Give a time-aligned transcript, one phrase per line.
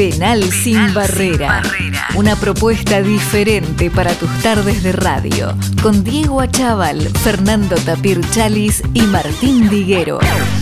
[0.00, 1.62] Penal, sin, barrera.
[2.14, 5.54] Una propuesta diferente para tus tardes de radio.
[5.82, 10.18] Con Diego Achával, Fernando Tapir Chalis y Martín Diguero.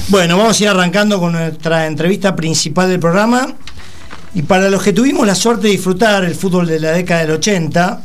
[0.09, 3.55] Bueno, vamos a ir arrancando con nuestra entrevista principal del programa.
[4.35, 7.31] Y para los que tuvimos la suerte de disfrutar el fútbol de la década del
[7.31, 8.03] 80,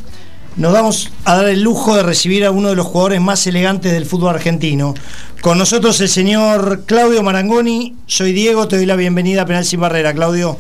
[0.58, 3.92] nos vamos a dar el lujo de recibir a uno de los jugadores más elegantes
[3.92, 4.94] del fútbol argentino.
[5.42, 7.96] Con nosotros el señor Claudio Marangoni.
[8.06, 10.14] Soy Diego, te doy la bienvenida a Penal Sin Barrera.
[10.14, 10.60] Claudio.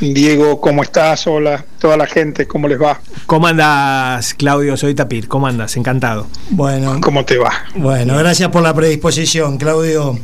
[0.00, 1.26] Diego, ¿cómo estás?
[1.26, 3.00] Hola, toda la gente, ¿cómo les va?
[3.26, 4.76] ¿Cómo andas, Claudio?
[4.76, 5.76] Soy Tapir, ¿cómo andas?
[5.76, 6.26] Encantado.
[6.50, 7.00] Bueno.
[7.00, 7.52] ¿Cómo te va?
[7.74, 10.18] Bueno, gracias por la predisposición, Claudio.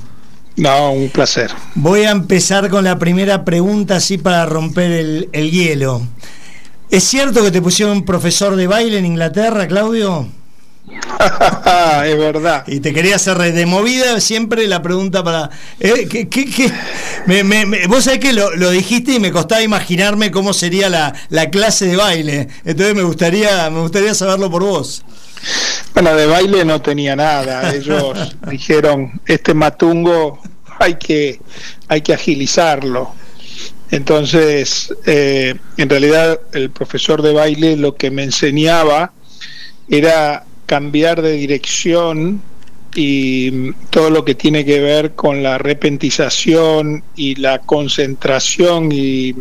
[0.57, 1.51] No, un placer.
[1.75, 6.03] Voy a empezar con la primera pregunta, así para romper el, el hielo.
[6.91, 10.29] ¿Es cierto que te pusieron un profesor de baile en Inglaterra, Claudio?
[12.05, 12.65] es verdad.
[12.67, 15.51] Y te quería hacer de movida siempre la pregunta para.
[15.79, 16.73] Eh, ¿qué, qué,
[17.27, 21.97] Me, vos sabés que lo, dijiste y me costaba imaginarme cómo sería la, clase de
[21.97, 22.49] baile.
[22.65, 25.05] Entonces me gustaría, me gustaría saberlo por vos.
[25.95, 27.75] Bueno, de baile no tenía nada.
[27.75, 30.41] Ellos dijeron: este matungo
[30.79, 31.41] hay que,
[31.89, 33.15] hay que agilizarlo.
[33.91, 39.13] Entonces, eh, en realidad el profesor de baile lo que me enseñaba
[39.89, 42.41] era cambiar de dirección
[42.95, 49.35] y todo lo que tiene que ver con la repentización y la concentración y,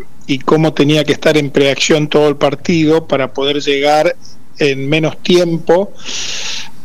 [0.43, 4.15] cómo tenía que estar en preacción todo el partido para poder llegar
[4.57, 5.93] en menos tiempo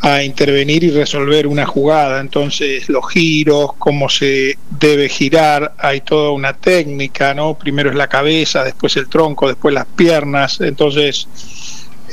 [0.02, 2.20] a intervenir y resolver una jugada.
[2.20, 7.54] Entonces, los giros, cómo se debe girar, hay toda una técnica, ¿no?
[7.54, 10.60] Primero es la cabeza, después el tronco, después las piernas.
[10.60, 11.28] Entonces,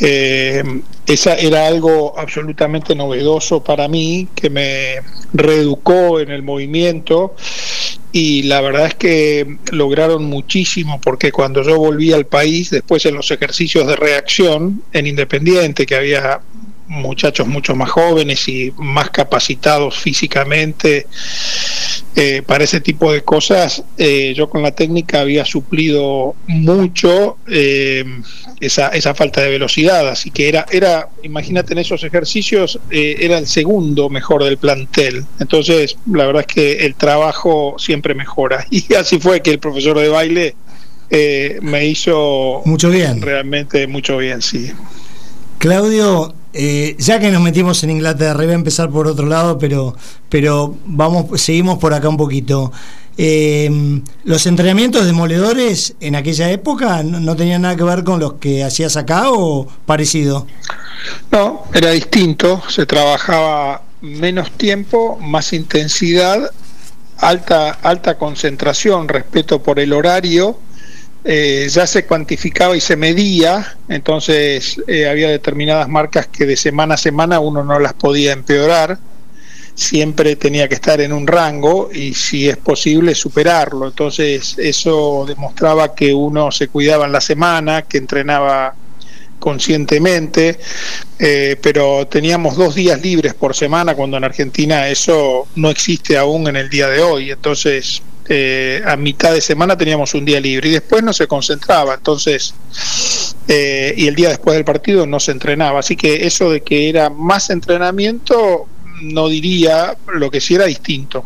[0.03, 0.63] eh,
[1.05, 4.95] esa era algo absolutamente novedoso para mí, que me
[5.31, 7.35] reeducó en el movimiento.
[8.11, 13.15] Y la verdad es que lograron muchísimo porque cuando yo volví al país, después en
[13.15, 16.41] los ejercicios de reacción en Independiente, que había
[16.87, 21.07] muchachos mucho más jóvenes y más capacitados físicamente
[22.13, 28.03] eh, para ese tipo de cosas, eh, yo con la técnica había suplido mucho eh,
[28.59, 33.47] esa, esa falta de velocidad, así que era, era imagínate en esos ejercicios, era el
[33.47, 38.65] segundo mejor del plantel, entonces la verdad es que el trabajo siempre mejora.
[38.71, 40.55] Y así fue que el profesor de baile
[41.61, 44.71] me hizo mucho bien, realmente mucho bien, sí.
[45.59, 49.95] Claudio, eh, ya que nos metimos en Inglaterra, iba a empezar por otro lado, pero,
[50.29, 52.71] pero vamos, seguimos por acá un poquito.
[53.17, 58.63] Eh, ¿Los entrenamientos demoledores en aquella época no, tenían nada que ver con los que
[58.63, 60.47] hacías acá o parecido?
[61.31, 66.51] No, era distinto, se trabajaba menos tiempo, más intensidad,
[67.17, 70.57] alta, alta concentración, respeto por el horario
[71.23, 76.95] eh, ya se cuantificaba y se medía, entonces eh, había determinadas marcas que de semana
[76.95, 78.97] a semana uno no las podía empeorar,
[79.75, 85.93] siempre tenía que estar en un rango y si es posible superarlo, entonces eso demostraba
[85.93, 88.73] que uno se cuidaba en la semana, que entrenaba
[89.37, 90.59] conscientemente,
[91.19, 96.47] eh, pero teníamos dos días libres por semana cuando en Argentina eso no existe aún
[96.47, 98.01] en el día de hoy, entonces
[98.33, 102.53] eh, a mitad de semana teníamos un día libre y después no se concentraba, entonces,
[103.45, 106.87] eh, y el día después del partido no se entrenaba, así que eso de que
[106.87, 108.67] era más entrenamiento,
[109.01, 111.25] no diría, lo que sí era distinto.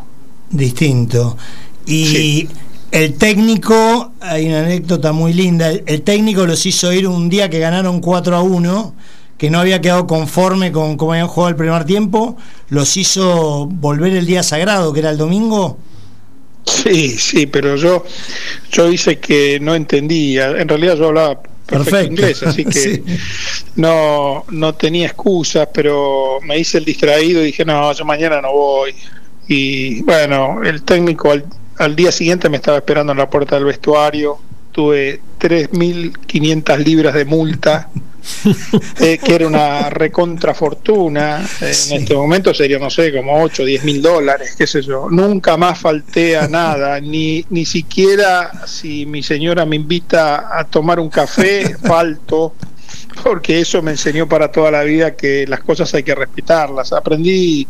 [0.49, 1.37] Distinto.
[1.85, 2.49] Y
[2.89, 7.59] el técnico, hay una anécdota muy linda, el, técnico los hizo ir un día que
[7.59, 8.95] ganaron 4 a 1
[9.37, 12.35] que no había quedado conforme con cómo habían jugado el primer tiempo,
[12.69, 15.77] los hizo volver el día sagrado, que era el domingo,
[16.65, 18.05] Sí, sí, pero yo,
[18.71, 20.51] yo hice que no entendía.
[20.51, 23.03] En realidad yo hablaba perfecto, inglés, así que
[23.75, 28.51] no, no tenía excusas, pero me hice el distraído y dije, no, yo mañana no
[28.51, 28.95] voy.
[29.47, 31.45] Y bueno, el técnico al,
[31.77, 34.39] al día siguiente me estaba esperando en la puerta del vestuario.
[34.71, 37.89] Tuve 3.500 libras de multa.
[38.99, 41.45] Eh, que era una recontrafortuna.
[41.61, 45.07] en este momento sería, no sé, como 8 o 10 mil dólares, qué sé yo.
[45.09, 50.99] Nunca más falté a nada, ni, ni siquiera si mi señora me invita a tomar
[50.99, 52.53] un café, falto,
[53.23, 56.93] porque eso me enseñó para toda la vida que las cosas hay que respetarlas.
[56.93, 57.67] Aprendí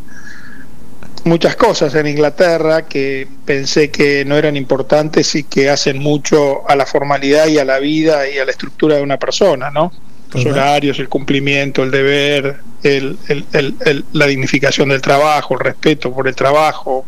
[1.24, 6.76] muchas cosas en Inglaterra que pensé que no eran importantes y que hacen mucho a
[6.76, 9.92] la formalidad y a la vida y a la estructura de una persona, ¿no?
[10.34, 13.18] Los horarios, el cumplimiento, el deber, el,
[14.14, 17.06] la dignificación del trabajo, el respeto por el trabajo.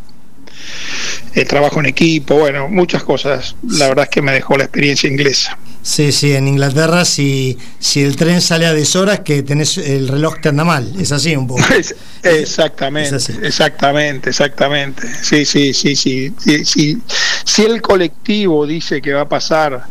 [1.33, 3.55] eh, trabajo en equipo, bueno, muchas cosas.
[3.69, 5.57] La verdad es que me dejó la experiencia inglesa.
[5.81, 10.35] Sí, sí, en Inglaterra si, si el tren sale a deshoras que tenés el reloj
[10.41, 11.63] te anda mal, es así un poco.
[12.23, 15.07] exactamente, exactamente, exactamente.
[15.21, 16.33] Sí, sí, sí, sí,
[16.65, 17.01] sí,
[17.45, 19.85] Si el colectivo dice que va a pasar,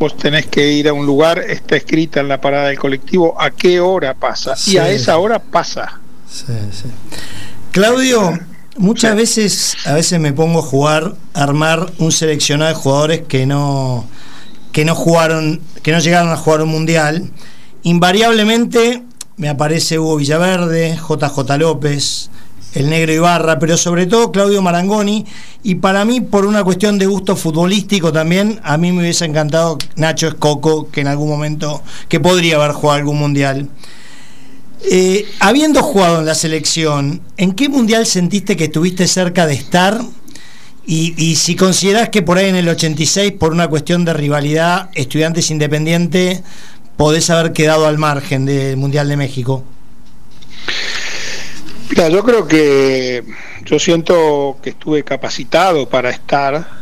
[0.00, 3.50] vos tenés que ir a un lugar, está escrita en la parada del colectivo a
[3.50, 6.00] qué hora pasa y a esa hora pasa.
[6.26, 6.86] Sí, sí.
[7.70, 8.38] Claudio,
[8.78, 13.44] muchas veces, a veces me pongo a jugar, a armar un seleccionado de jugadores que
[13.44, 14.06] no
[14.72, 17.30] que no jugaron, que no llegaron a jugar un mundial,
[17.82, 19.02] invariablemente
[19.36, 22.30] me aparece Hugo Villaverde, JJ López,
[22.74, 25.26] el negro Ibarra, pero sobre todo Claudio Marangoni,
[25.62, 29.78] y para mí, por una cuestión de gusto futbolístico también, a mí me hubiese encantado
[29.96, 33.68] Nacho Escoco, que en algún momento, que podría haber jugado algún mundial.
[34.82, 40.00] Eh, habiendo jugado en la selección, ¿en qué mundial sentiste que estuviste cerca de estar?
[40.86, 45.50] Y, si considerás que por ahí en el 86, por una cuestión de rivalidad, Estudiantes
[45.52, 46.42] Independiente,
[46.96, 49.62] podés haber quedado al margen del Mundial de México.
[51.90, 53.24] Mira, yo creo que
[53.64, 56.80] yo siento que estuve capacitado para estar.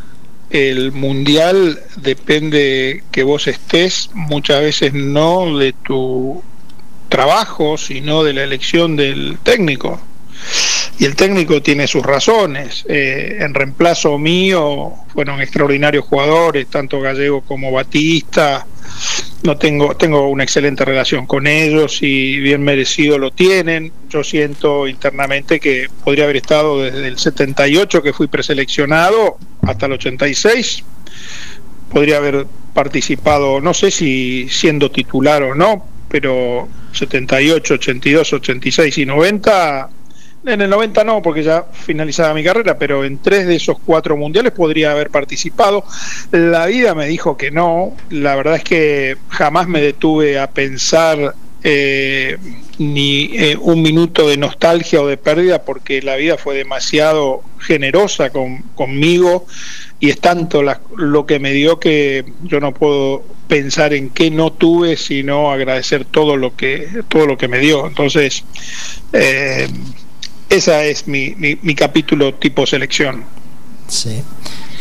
[0.51, 6.43] El mundial depende que vos estés, muchas veces no de tu
[7.09, 10.01] trabajo, sino de la elección del técnico
[10.99, 12.85] y el técnico tiene sus razones.
[12.89, 18.67] Eh, en reemplazo mío fueron extraordinarios jugadores, tanto Gallego como Batista.
[19.43, 23.93] No tengo, tengo una excelente relación con ellos y bien merecido lo tienen.
[24.11, 29.93] Yo siento internamente que podría haber estado desde el 78 que fui preseleccionado hasta el
[29.93, 30.85] 86.
[31.93, 39.07] Podría haber participado, no sé si siendo titular o no, pero 78, 82, 86 y
[39.07, 39.91] 90
[40.49, 44.17] en el 90 no, porque ya finalizaba mi carrera, pero en tres de esos cuatro
[44.17, 45.85] mundiales podría haber participado.
[46.31, 47.95] La vida me dijo que no.
[48.11, 52.39] La verdad es que jamás me detuve a pensar eh,
[52.79, 58.31] ni eh, un minuto de nostalgia o de pérdida, porque la vida fue demasiado generosa
[58.31, 59.47] conmigo
[60.01, 64.53] y es tanto lo que me dio que yo no puedo pensar en qué no
[64.53, 67.87] tuve, sino agradecer todo lo que todo lo que me dio.
[67.87, 68.45] Entonces,
[69.13, 69.69] eh,
[70.49, 73.25] esa es mi, mi, capítulo tipo selección.
[73.89, 74.23] Sí.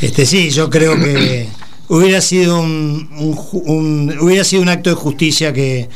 [0.01, 1.47] Este sí, yo creo que
[1.87, 5.89] hubiera sido un, hubiera sido un acto de justicia que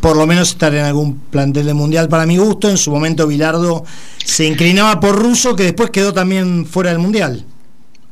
[0.00, 2.68] por lo menos estar en algún plantel de mundial para mi gusto.
[2.68, 3.84] En su momento Bilardo
[4.24, 7.44] se inclinaba por Russo, que después quedó también fuera del mundial.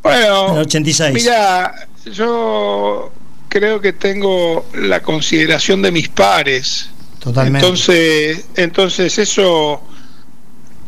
[0.02, 1.14] Bueno, en el 86.
[1.14, 1.74] Mira,
[2.12, 3.10] yo
[3.48, 6.90] creo que tengo la consideración de mis pares.
[7.18, 7.66] Totalmente.
[7.66, 9.80] Entonces, entonces eso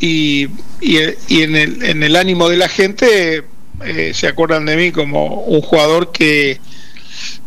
[0.00, 0.48] y,
[0.80, 0.96] y,
[1.42, 3.44] en, el, en el ánimo de la gente
[3.84, 6.60] eh, se acuerdan de mí como un jugador que,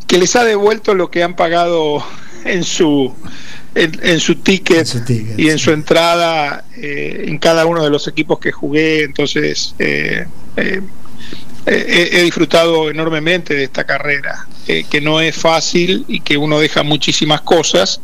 [0.08, 2.04] que les ha devuelto lo que han pagado
[2.46, 3.14] en su
[3.76, 4.88] en, su, ticket
[5.38, 9.04] y en su entrada eh, en cada uno de los equipos que jugué.
[9.04, 10.26] Entonces eh,
[11.66, 17.42] he disfrutado enormemente de esta carrera que no es fácil y que uno deja muchísimas
[17.42, 18.02] cosas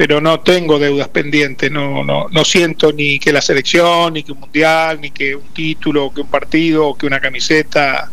[0.00, 4.32] pero no tengo deudas pendientes, no, no, no siento ni que la selección, ni que
[4.32, 8.10] un mundial, ni que un título, que un partido, que una camiseta.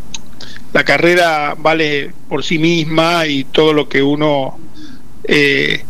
[0.73, 4.59] La carrera vale por sí misma y todo lo que uno
[5.23, 5.85] eh,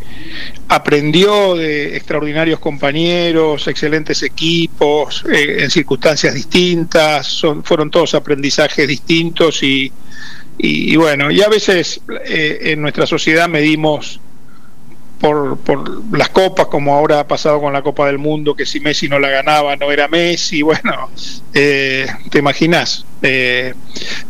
[0.68, 9.64] aprendió de extraordinarios compañeros, excelentes equipos, eh, en circunstancias distintas, son, fueron todos aprendizajes distintos
[9.64, 9.92] y,
[10.60, 14.20] y, bueno, y a veces eh, en nuestra sociedad medimos
[15.20, 18.80] por, por las copas, como ahora ha pasado con la Copa del Mundo, que si
[18.80, 21.10] Messi no la ganaba no era Messi, bueno,
[21.54, 23.06] eh, te imaginas.
[23.22, 23.74] Eh,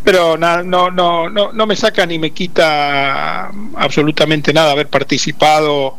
[0.04, 5.98] pero no, no, no, no me saca ni me quita absolutamente nada haber participado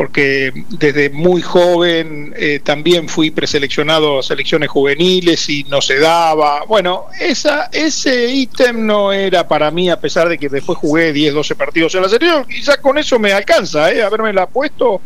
[0.00, 6.64] porque desde muy joven eh, también fui preseleccionado a selecciones juveniles y no se daba.
[6.64, 11.34] Bueno, esa, ese ítem no era para mí, a pesar de que después jugué 10,
[11.34, 14.02] 12 partidos en la selección, quizás con eso me alcanza, ¿eh?
[14.02, 15.02] haberme la puesto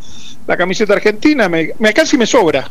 [0.47, 2.71] la camiseta argentina, me, me alcanza y me sobra.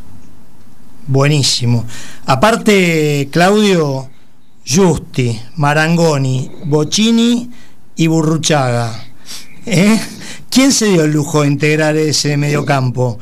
[1.05, 1.85] Buenísimo.
[2.25, 4.09] Aparte, Claudio,
[4.65, 7.49] Justi, Marangoni, Bocini
[7.97, 9.07] y Burruchaga.
[9.65, 9.99] ¿Eh?
[10.53, 13.17] ¿Quién se dio el lujo de integrar ese mediocampo?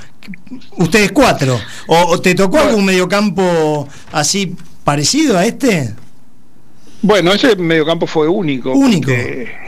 [0.77, 1.57] ¿Ustedes cuatro?
[1.87, 5.93] ¿O, te tocó algún mediocampo así parecido a este?
[7.01, 8.73] Bueno, ese mediocampo fue único.
[8.73, 9.13] Único.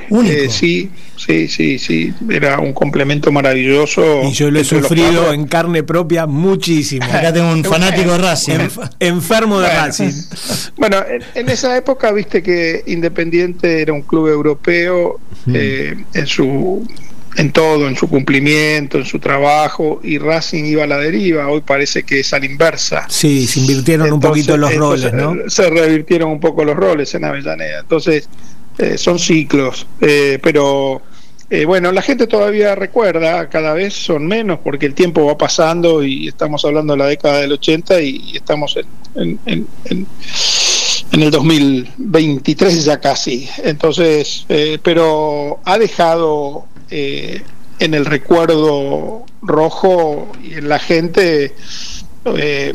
[0.10, 0.36] único.
[0.36, 2.14] Eh, sí, sí, sí, sí.
[2.30, 4.24] Era un complemento maravilloso.
[4.24, 7.06] Y yo lo he sufrido en carne propia muchísimo.
[7.06, 8.60] Acá tengo un fanático de Racing.
[9.00, 10.12] enfermo de Racing.
[10.76, 10.98] Bueno,
[11.36, 16.86] en, esa época viste que Independiente era un club europeo eh, en su
[17.36, 21.48] en todo, en su cumplimiento, en su trabajo, y Racing iba a la deriva.
[21.48, 23.06] Hoy parece que es a la inversa.
[23.10, 25.36] Sí, se invirtieron un poquito los roles, ¿no?
[25.48, 27.80] Se revirtieron un poco los roles en Avellaneda.
[27.80, 28.30] Entonces,
[28.78, 31.02] eh, son ciclos, eh, pero
[31.50, 36.04] eh, bueno, la gente todavía recuerda, cada vez son menos porque el tiempo va pasando
[36.04, 38.76] y estamos hablando de la década del 80 y, estamos
[39.16, 40.08] en, en, en,
[41.12, 43.48] en, el 2023 ya casi.
[43.64, 44.48] Entonces,
[44.82, 47.42] pero ha dejado eh,
[47.80, 51.56] en el recuerdo rojo y en la gente
[52.26, 52.72] eh,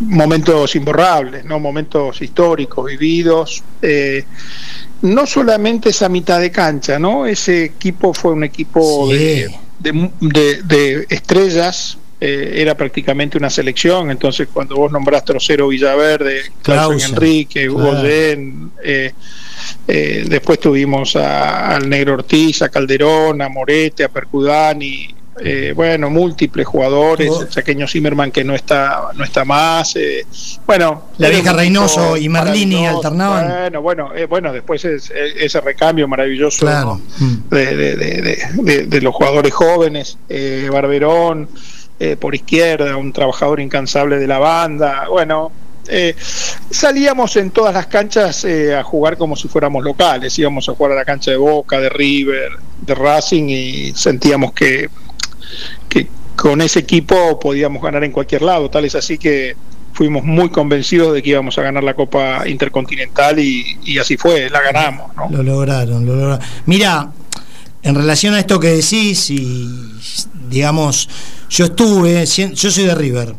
[0.00, 1.58] momentos imborrables, ¿no?
[1.58, 3.62] momentos históricos vividos.
[3.80, 4.26] Eh,
[5.00, 7.24] no solamente esa mitad de cancha, ¿no?
[7.24, 14.92] Ese equipo fue un equipo de, de, estrellas, era prácticamente una selección, entonces cuando vos
[14.92, 19.12] nombraste Rosero Villaverde, Claudio Enrique, Hugo eh,
[19.86, 26.66] eh, después tuvimos al Negro Ortiz, a Calderón, a Morete, a Percudani, eh, bueno, múltiples
[26.66, 30.26] jugadores, el chaqueño Zimmerman que no está, no está más, eh,
[30.66, 33.48] bueno, la vieja Reynoso y Marlini alternaban.
[33.48, 36.66] Bueno, bueno, bueno, después ese recambio maravilloso
[37.50, 40.18] de, los jugadores jóvenes,
[40.70, 41.48] Barberón
[42.18, 45.52] por izquierda, un trabajador incansable de la banda, bueno,
[45.88, 46.14] eh,
[46.70, 50.92] salíamos en todas las canchas eh, a jugar como si fuéramos locales, íbamos a jugar
[50.92, 52.52] a la cancha de Boca, de River,
[52.82, 54.88] de Racing y sentíamos que,
[55.88, 59.56] que con ese equipo podíamos ganar en cualquier lado, tal es así que
[59.92, 64.60] fuimos muy convencidos de que íbamos a ganar la Copa Intercontinental y, así fue, la
[64.60, 65.10] ganamos.
[65.30, 66.40] Lo lograron, lo lograron.
[66.66, 67.10] Mira,
[67.82, 69.68] en relación a esto que decís, y
[70.48, 71.08] digamos,
[71.48, 73.34] yo estuve, yo soy de River,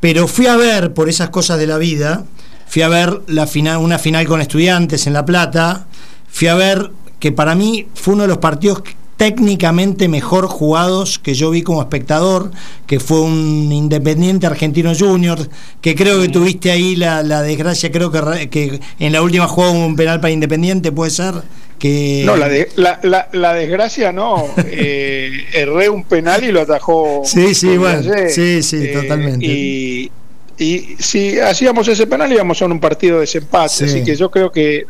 [0.00, 2.24] pero fui a ver, por esas cosas de la vida,
[2.66, 5.86] fui a ver la final, una final con estudiantes en La Plata,
[6.28, 8.82] fui a ver que para mí fue uno de los partidos
[9.18, 12.52] técnicamente mejor jugados que yo vi como espectador,
[12.86, 15.40] que fue un Independiente Argentino Junior,
[15.82, 19.84] que creo que tuviste ahí la, desgracia, creo que, que en la última jugada hubo
[19.84, 21.34] un penal para Independiente, puede ser.
[21.80, 22.22] Que...
[22.24, 24.46] No, la, la, la, desgracia no.
[24.70, 27.22] Eh, erré un penal y lo atajó.
[27.24, 28.02] Sí, sí, bueno.
[28.28, 29.44] Sí, sí, eh, totalmente.
[29.44, 30.12] Y,
[30.58, 33.84] y si hacíamos ese penal íbamos a un partido de desempate.
[33.84, 34.86] Así que yo creo que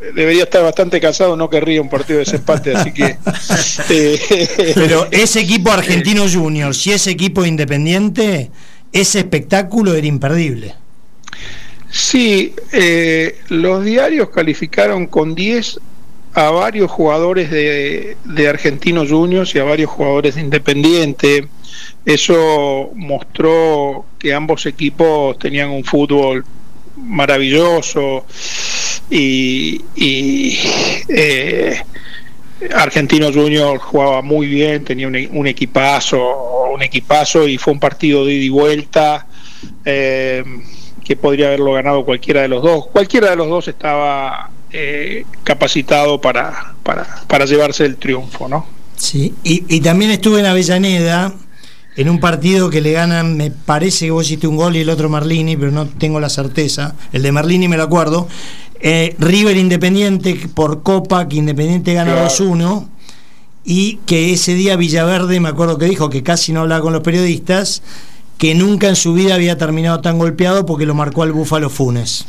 [0.00, 3.16] debería estar bastante cansado, no querría un partido de desempate, así que...
[3.88, 8.50] Eh, Pero ese equipo argentino junior, si ese equipo independiente,
[8.92, 10.74] ese espectáculo era imperdible.
[11.90, 15.78] Sí, eh, los diarios calificaron con 10
[16.34, 21.48] a varios jugadores de, de Argentinos Juniors y a varios jugadores de Independiente.
[22.04, 26.44] Eso mostró que ambos equipos tenían un fútbol
[26.96, 28.24] maravilloso
[29.10, 30.58] y,
[31.08, 31.80] eh,
[32.74, 38.32] Argentino Junior jugaba muy bien, tenía un, equipazo, un equipazo y fue un partido de
[38.34, 39.26] ida y vuelta
[39.84, 40.42] eh,
[41.04, 42.86] que podría haberlo ganado cualquiera de los dos.
[42.88, 48.66] Cualquiera de los dos estaba eh, capacitado para, para, llevarse el triunfo, ¿no?
[48.96, 51.34] Sí, y, y también estuve en Avellaneda
[51.96, 54.90] en un partido que le ganan, me parece que vos hiciste un gol y el
[54.90, 56.94] otro Marlini, pero no tengo la certeza.
[57.12, 58.28] El de Marlini me lo acuerdo.
[58.88, 62.86] Eh, River Independiente por Copa, que Independiente gana 2-1.
[63.64, 67.02] Y que ese día Villaverde, me acuerdo que dijo que casi no hablaba con los
[67.02, 67.82] periodistas,
[68.38, 72.26] que nunca en su vida había terminado tan golpeado porque lo marcó al Búfalo Funes.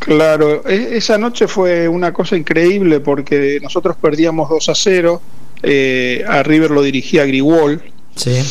[0.00, 5.22] Claro, e-, esa noche fue una cosa increíble porque nosotros perdíamos 2 a 0,
[5.62, 7.80] eh, a River lo dirigía Grigol,
[8.18, 8.42] Sí.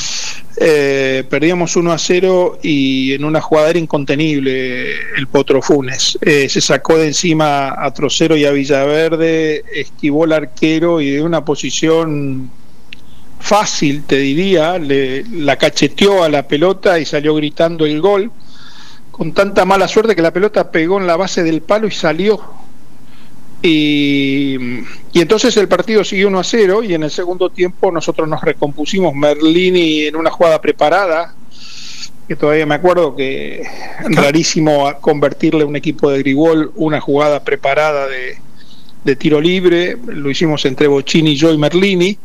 [0.59, 6.17] Eh, perdíamos 1 a 0 y en una jugada era incontenible el Potro Funes.
[6.21, 11.21] Eh, se sacó de encima a Trocero y a Villaverde, esquivó el arquero y de
[11.21, 12.49] una posición
[13.39, 18.31] fácil, te diría, le, la cacheteó a la pelota y salió gritando el gol,
[19.11, 22.41] con tanta mala suerte que la pelota pegó en la base del palo y salió
[23.61, 24.57] y,
[25.21, 29.13] entonces el partido siguió 1 a 0 y en el segundo tiempo nosotros nos recompusimos.
[29.13, 31.33] Merlini en una jugada preparada,
[32.27, 33.63] que todavía me acuerdo que
[34.09, 38.37] rarísimo convertirle a un equipo de Grigol una jugada preparada de,
[39.03, 42.17] de tiro libre, lo hicimos entre Bocini, yo y Merlini.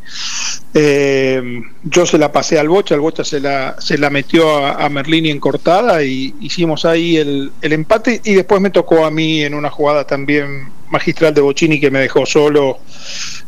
[0.73, 4.89] Eh, yo se la pasé al Bocha, el Bocha se la, se la metió a,
[4.89, 9.43] Merlini en cortada y hicimos ahí el, el, empate y después me tocó a mí
[9.43, 12.79] en una jugada también magistral de Bocini que me dejó solo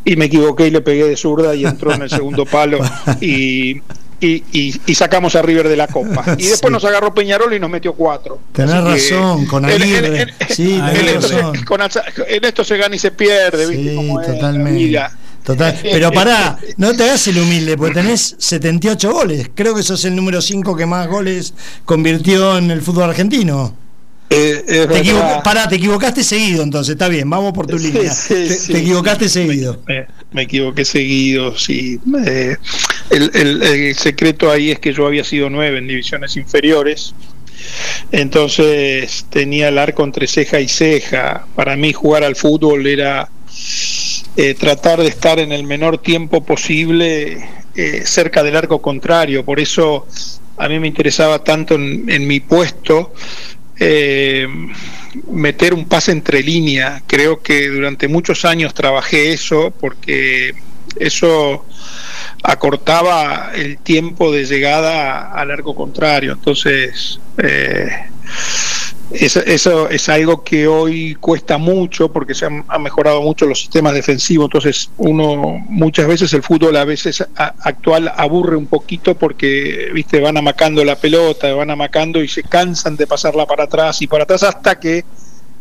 [0.03, 2.79] y me equivoqué y le pegué de zurda y entró en el segundo palo
[3.22, 3.82] y,
[4.19, 6.24] y, sacamos a River de la Copa.
[6.38, 8.39] Y después nos agarró Peñarol y nos metió cuatro.
[8.51, 10.34] Tenés razón, con Aguirre.
[10.50, 11.55] sí, razón.
[12.27, 13.91] en esto se gana y se pierde, ¿viste?
[13.91, 15.00] Sí, totalmente.
[15.43, 15.79] Total.
[15.84, 19.51] Pero pará, no te hagas el humilde, porque tenés 78 goles.
[19.53, 21.53] Creo que sos el número 5 que más goles
[21.86, 23.84] convirtió en el fútbol argentino.
[24.29, 28.12] Eh, te pará, te equivocaste seguido, entonces está bien, vamos por tu línea.
[28.27, 29.82] te, equivocaste seguido.
[30.32, 32.00] Me, equivoqué seguido, sí.
[33.12, 37.13] el, secreto ahí es que yo había sido nueve en divisiones inferiores.
[38.12, 41.48] Entonces tenía el arco entre ceja y ceja.
[41.55, 43.29] Para mí jugar al fútbol era
[44.36, 49.46] eh, tratar de estar en el menor tiempo posible eh, cerca del arco contrario.
[49.46, 50.05] Por eso
[50.58, 53.13] a mí me interesaba tanto en mi puesto
[53.79, 54.48] eh,
[55.32, 57.03] meter un pase entre línea.
[57.08, 60.55] Creo que durante muchos años trabajé eso porque
[60.98, 61.65] eso
[62.44, 66.34] acortaba el tiempo de llegada al arco contrario.
[66.34, 67.89] Entonces, eh,
[69.12, 74.45] eso, es algo que hoy cuesta mucho porque se han, mejorado mucho los sistemas defensivos.
[74.45, 80.38] Entonces, uno muchas veces el fútbol a veces actual aburre un poquito porque, viste, van
[80.38, 84.43] amacando la pelota, van amacando y se cansan de pasarla para atrás y para atrás
[84.43, 85.05] hasta que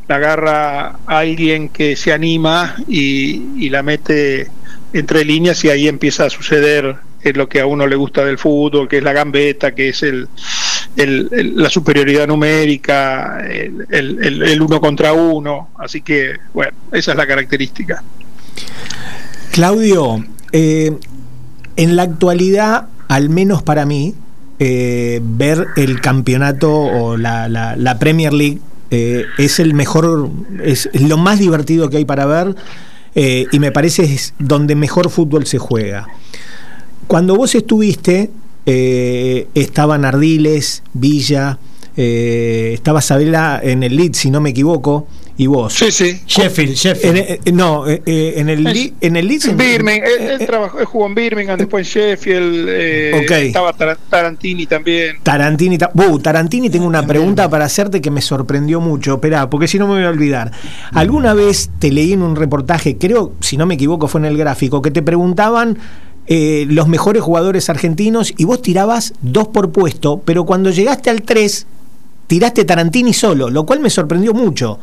[0.09, 4.49] la agarra alguien que se anima y la mete
[4.95, 6.97] entre líneas y ahí empieza a suceder
[7.33, 10.29] lo que a uno le gusta del fútbol, que es la gambeta, que es el
[10.97, 15.71] la superioridad numérica, el, uno contra uno.
[15.79, 18.03] Así que, bueno, esa es la característica.
[19.53, 20.97] Claudio, eh,
[21.77, 24.15] en la actualidad, al menos para mí,
[24.59, 30.31] eh, ver el campeonato o la, Premier League eh, es el mejor,
[30.63, 32.55] es, lo más divertido que hay para ver
[33.17, 36.09] y me parece es donde mejor fútbol se juega.
[37.07, 38.31] Cuando vos estuviste,
[38.67, 41.59] eh, estaban Ardiles, Villa,
[41.97, 45.07] eh, estaba Sabela en el lead, si no me equivoco,
[45.37, 45.75] y vos.
[45.75, 46.21] Sí, sí.
[46.27, 47.17] Sheffield, Sheffield.
[47.17, 48.01] En, eh, no, eh,
[48.37, 49.57] en el en el Leeds.
[49.57, 52.69] Birmingham, él, trabajó, jugó en Birmingham, después en Sheffield.
[52.69, 55.17] Estaba Tarantini también.
[55.23, 55.79] Tarantini,
[56.23, 59.15] Tarantini, tengo una pregunta para hacerte que me sorprendió mucho.
[59.15, 60.53] Esperá, porque si no me voy a olvidar.
[60.93, 64.37] ¿Alguna vez te leí en un reportaje, creo, si no me equivoco, fue en el
[64.37, 65.79] gráfico, que te preguntaban
[66.27, 71.23] eh, los mejores jugadores argentinos y vos tirabas dos por puesto, pero cuando llegaste al
[71.23, 71.67] 3,
[72.27, 74.79] tiraste Tarantini solo, lo cual me sorprendió mucho.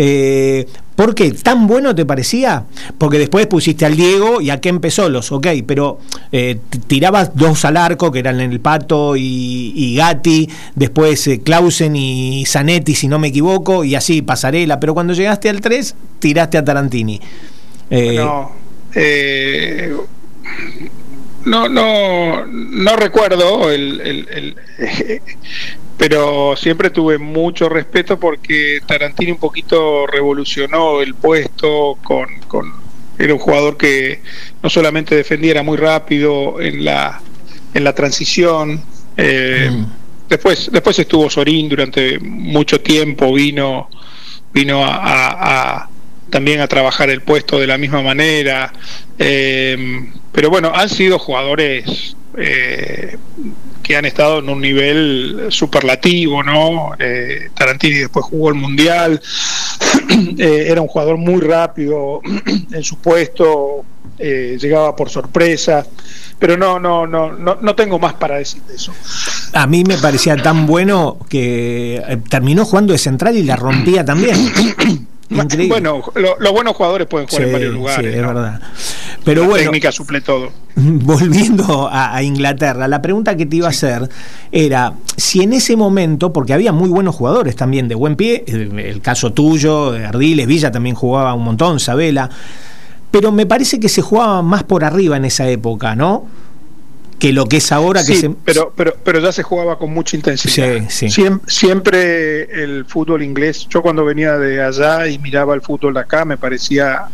[0.00, 0.64] Eh,
[0.94, 1.32] ¿Por qué?
[1.32, 2.64] ¿Tan bueno te parecía?
[2.98, 5.98] Porque después pusiste al Diego y a Kempe solos, ok, pero
[6.30, 12.44] eh, tirabas dos al arco, que eran el Pato y, Gatti, después eh, Clausen y
[12.46, 16.64] Zanetti, si no me equivoco, y así Pasarela, pero cuando llegaste al 3, tiraste a
[16.64, 17.20] Tarantini.
[17.90, 18.52] no,
[21.44, 24.56] no, no, no recuerdo, el,
[25.96, 32.72] pero siempre tuve mucho respeto porque Tarantini un poquito revolucionó el puesto con, con
[33.18, 34.20] era un jugador que
[34.62, 37.20] no solamente defendía, era muy rápido en la,
[37.74, 38.80] en la transición.
[39.16, 39.86] Eh, mm.
[40.28, 43.88] Después, después estuvo Sorín durante mucho tiempo, vino,
[44.52, 45.88] vino a
[46.30, 48.72] también a trabajar el puesto de la misma manera.
[49.18, 53.16] Eh, pero bueno, han sido jugadores eh,
[53.82, 56.92] que han estado en un nivel superlativo, ¿no?
[56.98, 59.20] Eh, Tarantini después jugó el Mundial,
[60.38, 62.20] era un jugador muy rápido
[62.72, 63.84] en su puesto,
[64.18, 65.86] llegaba por sorpresa.
[66.38, 68.92] Pero no, no, no, no, no tengo más para decir de eso.
[69.54, 74.36] A mí me parecía tan bueno que terminó jugando de central y la rompía también.
[75.30, 78.12] Bueno, los buenos jugadores pueden jugar en varios lugares.
[78.12, 78.60] Sí, es verdad.
[79.28, 80.50] Pero la bueno, técnica suple todo.
[80.76, 84.08] Volviendo a, Inglaterra, la pregunta que te iba a hacer
[84.50, 89.02] era si en ese momento, porque había muy buenos jugadores también de buen pie, el,
[89.02, 92.30] caso tuyo, Ardiles, Villa también jugaba un montón, Sabela,
[93.10, 96.26] pero me parece que se jugaba más por arriba en esa época, ¿no?
[97.18, 98.30] que lo que es ahora que se...
[98.30, 101.26] pero pero pero ya se jugaba con mucha intensidad sí, sí.
[101.48, 106.24] Siempre, el fútbol inglés yo cuando venía de allá y miraba el fútbol de acá
[106.24, 107.08] me parecía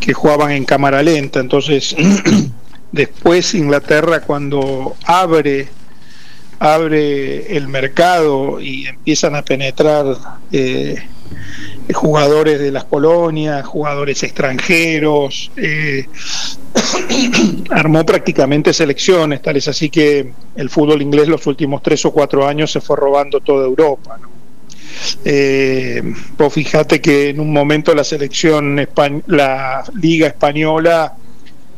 [0.00, 1.94] que jugaban en cámara lenta entonces
[2.92, 5.68] después Inglaterra cuando abre
[6.58, 10.06] abre el mercado y empiezan a penetrar
[10.50, 10.96] eh,
[11.94, 16.06] jugadores de las colonias, jugadores extranjeros, eh,
[17.70, 22.46] armó prácticamente selecciones, tal es así que el fútbol inglés los últimos tres o cuatro
[22.46, 24.18] años se fue robando toda Europa.
[25.24, 26.02] Eh,
[26.36, 28.76] vos fíjate que en un momento la selección,
[29.26, 31.14] la Liga Española,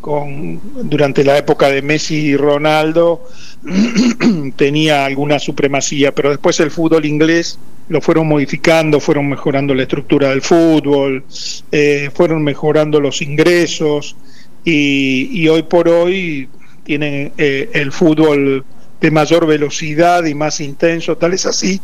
[0.01, 3.27] con, durante la época de Messi y Ronaldo,
[4.57, 10.31] tenía alguna supremacía, pero después el fútbol inglés lo fueron modificando, fueron mejorando la estructura
[10.31, 11.25] del fútbol,
[11.73, 14.17] eh, fueron mejorando los ingresos
[14.65, 16.49] y, hoy por hoy
[16.85, 18.65] tienen eh, el fútbol
[19.01, 21.81] de mayor velocidad y más intenso, tal es así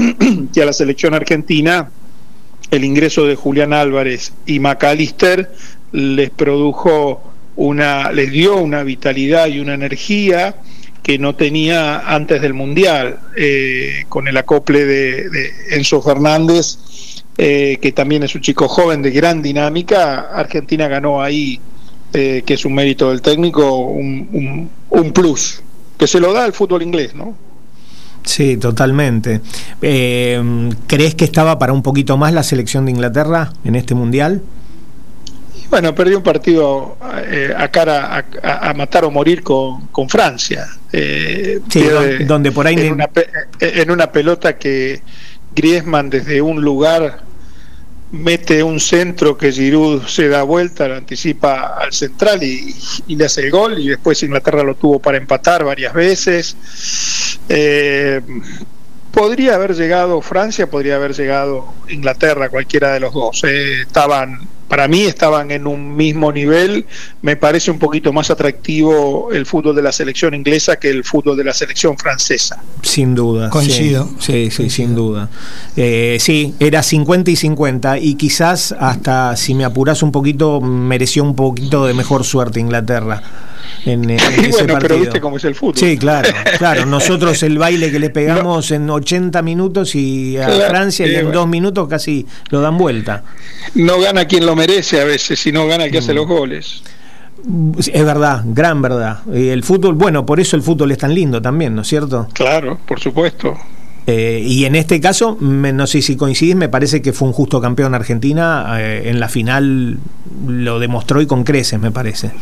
[0.54, 1.90] que a la selección argentina
[2.70, 5.50] el ingreso de Julián Álvarez y McAllister
[5.92, 7.20] les produjo
[7.56, 10.56] una, les dio una vitalidad y una energía
[11.02, 16.78] que no tenía antes del Mundial, eh, con el acople de, Enzo Fernández,
[17.38, 21.58] eh, que también es un chico joven de gran dinámica, Argentina ganó ahí,
[22.12, 25.62] eh, que es un mérito del técnico, un, un, plus,
[26.00, 27.36] que se lo da al fútbol inglés, ¿no?
[28.24, 29.42] Sí, totalmente.
[29.80, 34.40] ¿Crees que estaba para un poquito más la selección de Inglaterra en este Mundial?
[35.68, 40.68] Bueno, perdió un partido eh, a cara a, matar o morir con, con Francia.
[40.90, 41.84] Eh, sí,
[42.26, 43.10] donde por ahí en una,
[43.60, 45.02] en una pelota que
[45.54, 47.20] Griezmann desde un lugar
[48.12, 52.74] mete un centro que Giroud se da vuelta, lo anticipa al central y,
[53.08, 56.56] le hace el gol y después Inglaterra lo tuvo para empatar varias veces.
[57.48, 58.20] Eh,
[59.12, 63.44] podría haber llegado Francia, podría haber llegado Inglaterra, cualquiera de los dos.
[63.44, 64.40] estaban
[64.70, 66.86] para mí estaban en un mismo nivel.
[67.22, 71.36] Me parece un poquito más atractivo el fútbol de la selección inglesa que el fútbol
[71.36, 72.62] de la selección francesa.
[72.80, 73.50] Sin duda.
[73.50, 74.08] Coincido.
[74.20, 75.28] Sí, sí, sin duda.
[75.76, 81.24] Eh, sí, era 50 y 50 y quizás hasta, si me apuras un poquito, mereció
[81.24, 83.22] un poquito de mejor suerte Inglaterra
[83.86, 85.76] en, ese bueno, pero viste cómo es el fútbol.
[85.76, 86.86] Sí, claro, claro.
[86.86, 91.48] Nosotros el baile que le pegamos en 80 minutos y a Francia y en dos
[91.48, 93.24] minutos casi lo dan vuelta.
[93.74, 96.30] No gana quien lo merece a veces, sino gana el que hace los mm.
[96.30, 96.82] goles.
[97.78, 99.20] Es verdad, gran verdad.
[99.32, 102.28] Y el fútbol, bueno, por eso el fútbol es tan lindo también, ¿no es cierto?
[102.34, 103.56] Claro, por supuesto.
[104.06, 107.60] Eh, y en este caso, no sé si coincidís, me parece que fue un justo
[107.60, 108.76] campeón Argentina.
[108.78, 109.98] Eh, en la final
[110.46, 112.32] lo demostró y con creces, me parece.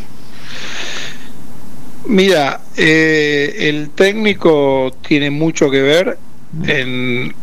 [2.09, 6.19] Mira, eh, el técnico tiene mucho que ver
[6.67, 7.35] en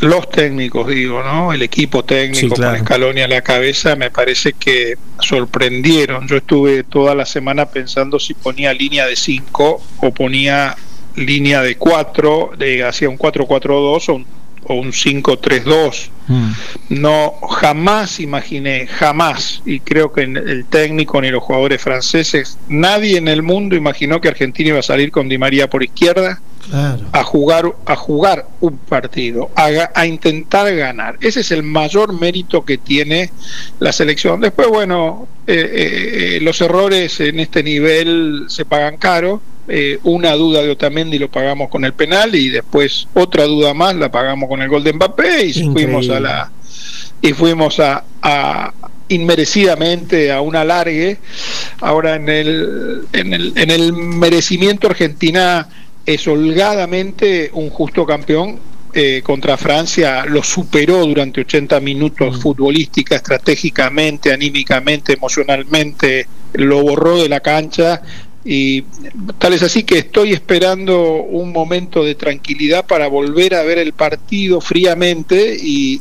[0.00, 1.50] los técnicos, digo, ¿no?
[1.52, 6.28] El equipo técnico con Escalonia a la cabeza, me parece que sorprendieron.
[6.28, 10.76] Yo estuve toda la semana pensando si ponía línea de 5 o ponía
[11.16, 12.52] línea de 4,
[12.86, 14.26] hacía un 4-4-2 o un
[14.72, 16.08] o un 5-3-2.
[16.28, 16.52] Mm.
[16.90, 23.28] No, jamás imaginé, jamás, y creo que el técnico ni los jugadores franceses, nadie en
[23.28, 26.40] el mundo imaginó que Argentina iba a salir con Di María por izquierda
[27.12, 31.16] a jugar a jugar un partido, a, intentar ganar.
[31.20, 33.30] Ese es el mayor mérito que tiene
[33.80, 34.40] la selección.
[34.40, 40.32] Después, bueno, eh, eh, eh, los errores en este nivel se pagan caro eh, una
[40.32, 44.48] duda de Otamendi lo pagamos con el penal y después otra duda más la pagamos
[44.48, 46.50] con el gol de Mbappé y fuimos a la
[47.20, 48.02] y fuimos a,
[49.08, 51.18] inmerecidamente a un alargue.
[51.80, 55.68] Ahora en el, en el, en el merecimiento Argentina
[56.04, 58.58] es holgadamente un justo campeón.
[58.94, 62.40] Eh, contra Francia lo superó durante 80 minutos mm.
[62.42, 68.02] futbolística, estratégicamente, anímicamente, emocionalmente, lo borró de la cancha
[68.44, 68.82] y
[69.38, 73.92] tal es así que estoy esperando un momento de tranquilidad para volver a ver el
[73.92, 76.00] partido fríamente y,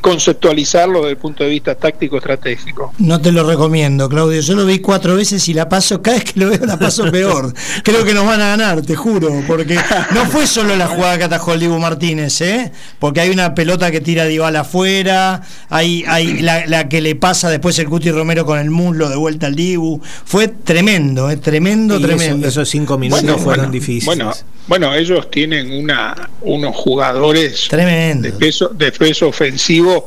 [0.00, 2.92] conceptualizarlo desde el punto de vista táctico estratégico.
[2.98, 4.40] No te lo recomiendo, Claudio.
[4.40, 7.10] Yo lo vi cuatro veces y la paso, cada vez que lo veo la paso
[7.12, 7.52] peor.
[7.82, 9.76] Creo que nos van a ganar, te juro, porque
[10.12, 12.72] no fue solo la jugada que atajó el Dibu Martínez, ¿eh?
[12.98, 17.78] porque hay una pelota que tira Dybal afuera, hay, hay la, que le pasa después
[17.78, 20.00] el Cuti Romero con el muslo de vuelta al Dibu.
[20.24, 21.39] Fue tremendo, ¿eh?
[21.40, 22.46] Tremendo, tremendo.
[22.48, 24.04] esos cinco minutos fueron difíciles.
[24.04, 24.32] Bueno,
[24.66, 30.06] bueno, ellos tienen una, unos jugadores de peso, de peso ofensivo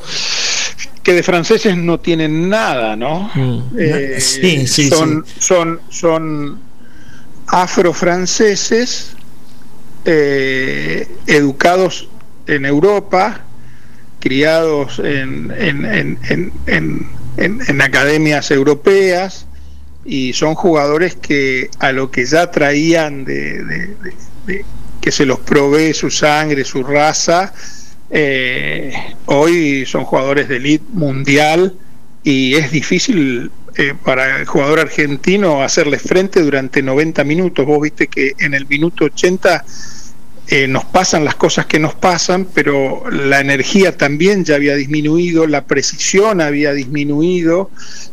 [1.02, 3.30] que de franceses no tienen nada, ¿no?
[3.34, 3.62] Mm.
[3.78, 6.58] Eh, sí, sí, son, son, son
[7.46, 9.14] afrofranceses
[10.06, 12.08] eh, educados
[12.46, 13.42] en Europa,
[14.18, 16.18] criados en, en,
[16.66, 19.46] en, en academias europeas,
[20.04, 23.94] y son jugadores que a lo que ya traían de,
[25.00, 27.52] que se los provee su sangre, su raza,
[28.10, 28.92] eh,
[29.26, 31.74] hoy son jugadores de elite mundial
[32.22, 37.66] y es difícil eh, para el jugador argentino hacerle frente durante 90 minutos.
[37.66, 39.64] Vos viste que en el minuto 80
[40.48, 45.46] eh, nos pasan las cosas que nos pasan, pero la energía también ya había disminuido,
[45.46, 47.70] la precisión había disminuido,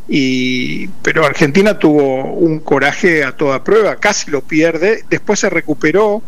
[0.07, 6.21] y, pero Argentina tuvo un coraje a toda prueba, casi lo pierde, después se recuperó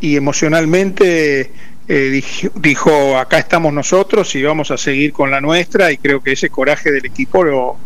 [0.00, 1.50] y emocionalmente
[1.86, 2.22] eh,
[2.54, 6.48] dijo, acá estamos nosotros y vamos a seguir con la nuestra, y creo que ese
[6.48, 7.76] coraje del equipo lo,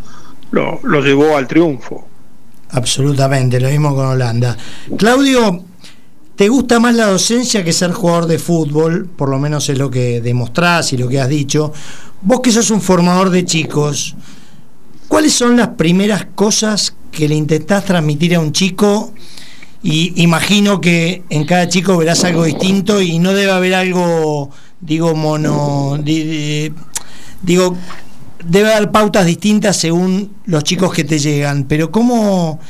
[0.52, 2.06] lo, lo llevó al triunfo.
[2.70, 4.56] Absolutamente, lo mismo con Holanda.
[4.98, 5.64] Claudio,
[6.36, 9.06] ¿Te gusta más la docencia que ser jugador de fútbol?
[9.06, 11.72] Por lo menos es lo que demostrás y lo que has dicho.
[12.20, 14.14] Vos que sos un formador de chicos,
[15.08, 19.14] ¿cuáles son las primeras cosas que le intentás transmitir a un chico?
[19.82, 24.50] Y imagino que en cada chico verás algo distinto y no debe haber algo,
[24.82, 25.98] digo, mono.
[26.04, 27.76] digo,
[28.44, 31.64] debe haber pautas distintas según los chicos que te llegan.
[31.64, 32.60] Pero ¿cómo,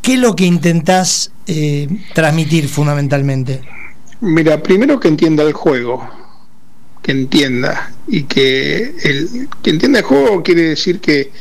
[0.00, 3.62] ¿Qué es lo que intentás eh, transmitir fundamentalmente?
[4.20, 6.08] Mira, primero que entienda el juego,
[7.02, 11.32] que entienda, y que el que entienda el juego quiere decir que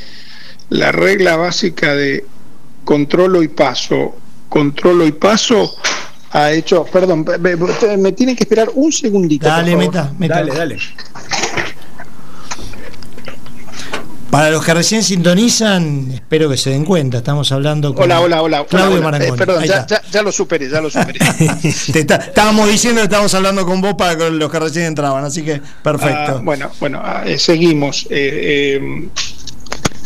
[0.70, 2.26] la regla básica de
[2.84, 4.16] controlo y paso,
[4.50, 5.76] controlo y paso
[6.32, 7.56] ha hecho, perdón, me,
[7.98, 9.46] me tienen que esperar un segundito.
[9.48, 10.36] Dale, meta, meta.
[10.36, 10.78] Dale, dale.
[14.32, 18.42] Para los que recién sintonizan, espero que se den cuenta, estamos hablando con hola, hola,
[18.42, 21.20] hola, Claudio eh, perdón, ya, lo superé, ya lo superé.
[21.94, 26.38] estábamos diciendo que estábamos hablando con vos para los que recién entraban, así que perfecto.
[26.38, 28.08] Ah, bueno, bueno, ah, eh, seguimos.
[28.10, 29.10] Eh,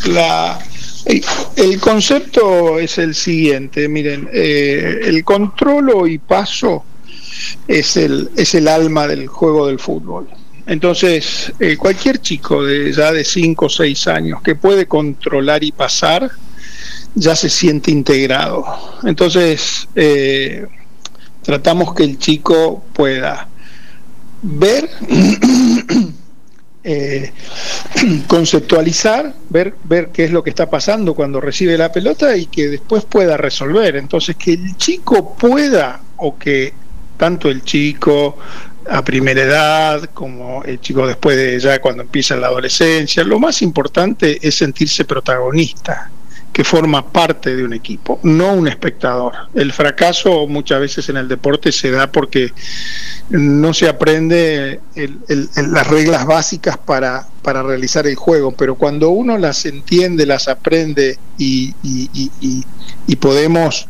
[0.06, 0.58] la,
[1.54, 6.84] el concepto es el siguiente, miren, el controlo y paso
[7.68, 10.26] es el, es el alma del juego del fútbol.
[10.66, 15.70] Entonces, eh, cualquier chico de ya de 5 o 6 años que puede controlar y
[15.70, 16.30] pasar,
[17.14, 18.64] ya se siente integrado.
[19.04, 20.66] Entonces, eh,
[21.42, 23.48] tratamos que el chico pueda
[24.42, 24.90] ver,
[26.84, 27.32] eh,
[28.26, 32.68] conceptualizar, ver, ver qué es lo que está pasando cuando recibe la pelota y que
[32.68, 33.94] después pueda resolver.
[33.94, 36.74] Entonces, que el chico pueda o que
[37.16, 38.36] tanto el chico
[38.88, 43.24] a primera edad, como el chico después de ya cuando empieza la adolescencia.
[43.24, 46.10] Lo más importante es sentirse protagonista,
[46.52, 49.32] que forma parte de un equipo, no un espectador.
[49.54, 52.52] El fracaso muchas veces en el deporte se da porque
[53.28, 59.66] no se aprende las reglas básicas para, para realizar el juego, pero cuando uno las
[59.66, 63.88] entiende, las aprende y, y, podemos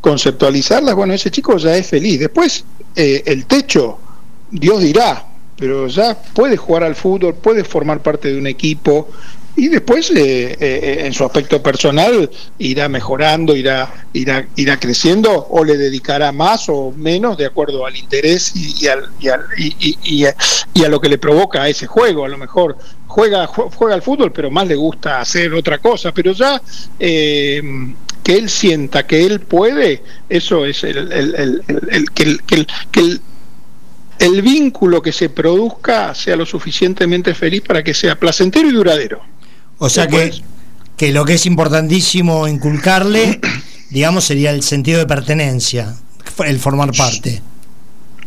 [0.00, 2.20] conceptualizarlas, bueno, ese chico ya es feliz.
[2.20, 3.98] Después, eh, el techo
[4.50, 5.24] Dios dirá,
[5.56, 9.08] pero ya puede jugar al fútbol, puede formar parte de un equipo
[9.58, 15.64] y después eh, eh, en su aspecto personal irá mejorando, irá, irá, irá creciendo o
[15.64, 20.88] le dedicará más o menos de acuerdo al interés y, al, y, al, y, a,
[20.88, 22.24] lo que le provoca a ese juego.
[22.24, 26.32] A lo mejor juega, juega al fútbol, pero más le gusta hacer otra cosa, pero
[26.32, 26.62] ya...
[27.00, 27.60] Eh,
[28.22, 33.18] que él sienta que él puede, eso es el, el, el, que, el, que,
[34.18, 39.20] el, vínculo que se produzca sea lo suficientemente feliz para que sea placentero y duradero.
[39.78, 40.32] O sea que,
[40.96, 43.40] que lo que es importantísimo inculcarle,
[43.90, 45.94] digamos, sería el sentido de pertenencia,
[46.44, 47.42] el formar parte.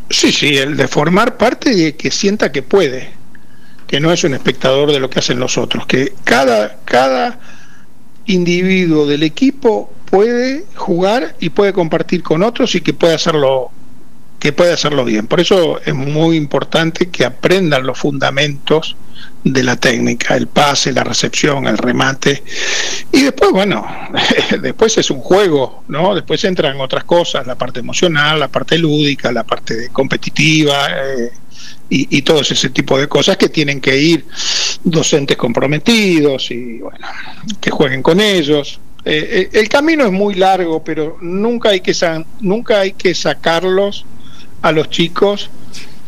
[0.10, 3.12] Sí, sí, el de formar parte y que sienta que puede,
[3.88, 7.39] que no es un espectador de lo que hacen los otros, que cada, cada
[8.25, 13.71] individuo del equipo puede jugar y puede compartir con otros y que puede hacerlo
[14.41, 15.27] que puede hacerlo bien.
[15.27, 18.95] Por eso es muy importante que aprendan los fundamentos
[19.43, 22.41] de la técnica, el pase, la recepción, el remate.
[23.12, 23.86] Y después, bueno,
[24.62, 26.15] después es un juego, ¿no?
[26.15, 30.88] Después entran otras cosas, la parte emocional, la parte lúdica, la parte competitiva.
[30.89, 31.32] Eh,
[31.93, 34.25] y, todo ese tipo de cosas que tienen que ir
[34.82, 37.06] docentes comprometidos y bueno,
[37.60, 38.80] que jueguen con ellos.
[39.04, 41.93] Eh, eh, el camino es muy largo, pero nunca hay que,
[42.39, 44.06] nunca hay que sacarlos
[44.62, 45.50] a los chicos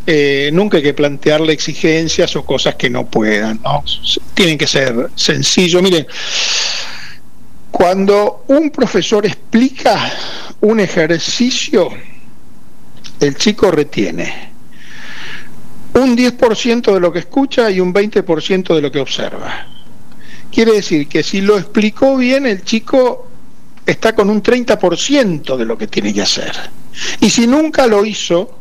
[0.06, 3.84] eh, nunca hay que plantearle exigencias o cosas que no puedan, ¿no?
[4.34, 5.82] Tienen que ser sencillos.
[5.82, 6.06] Miren,
[7.72, 10.12] cuando un profesor explica
[10.60, 11.90] un ejercicio,
[13.20, 14.52] el chico retiene
[15.94, 19.68] un 10% de lo que escucha y un 20% de lo que observa.
[20.52, 23.28] Quiere decir que si lo explicó bien, el chico
[23.86, 26.52] está con un 30% de lo que tiene que hacer.
[27.20, 28.60] Y si nunca lo hizo,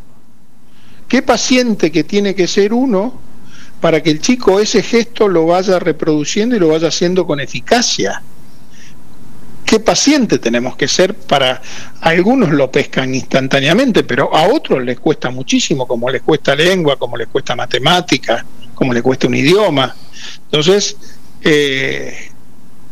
[1.09, 3.21] qué paciente que tiene que ser uno
[3.81, 8.23] para que el chico ese gesto lo vaya reproduciendo y lo vaya haciendo con eficacia.
[9.65, 11.61] ¿Qué paciente tenemos que ser para
[12.01, 17.17] algunos lo pescan instantáneamente, pero a otros les cuesta muchísimo, como les cuesta lengua, como
[17.17, 19.97] les cuesta matemática, como les cuesta un idioma?
[20.45, 20.97] Entonces,
[21.43, 22.31] eh,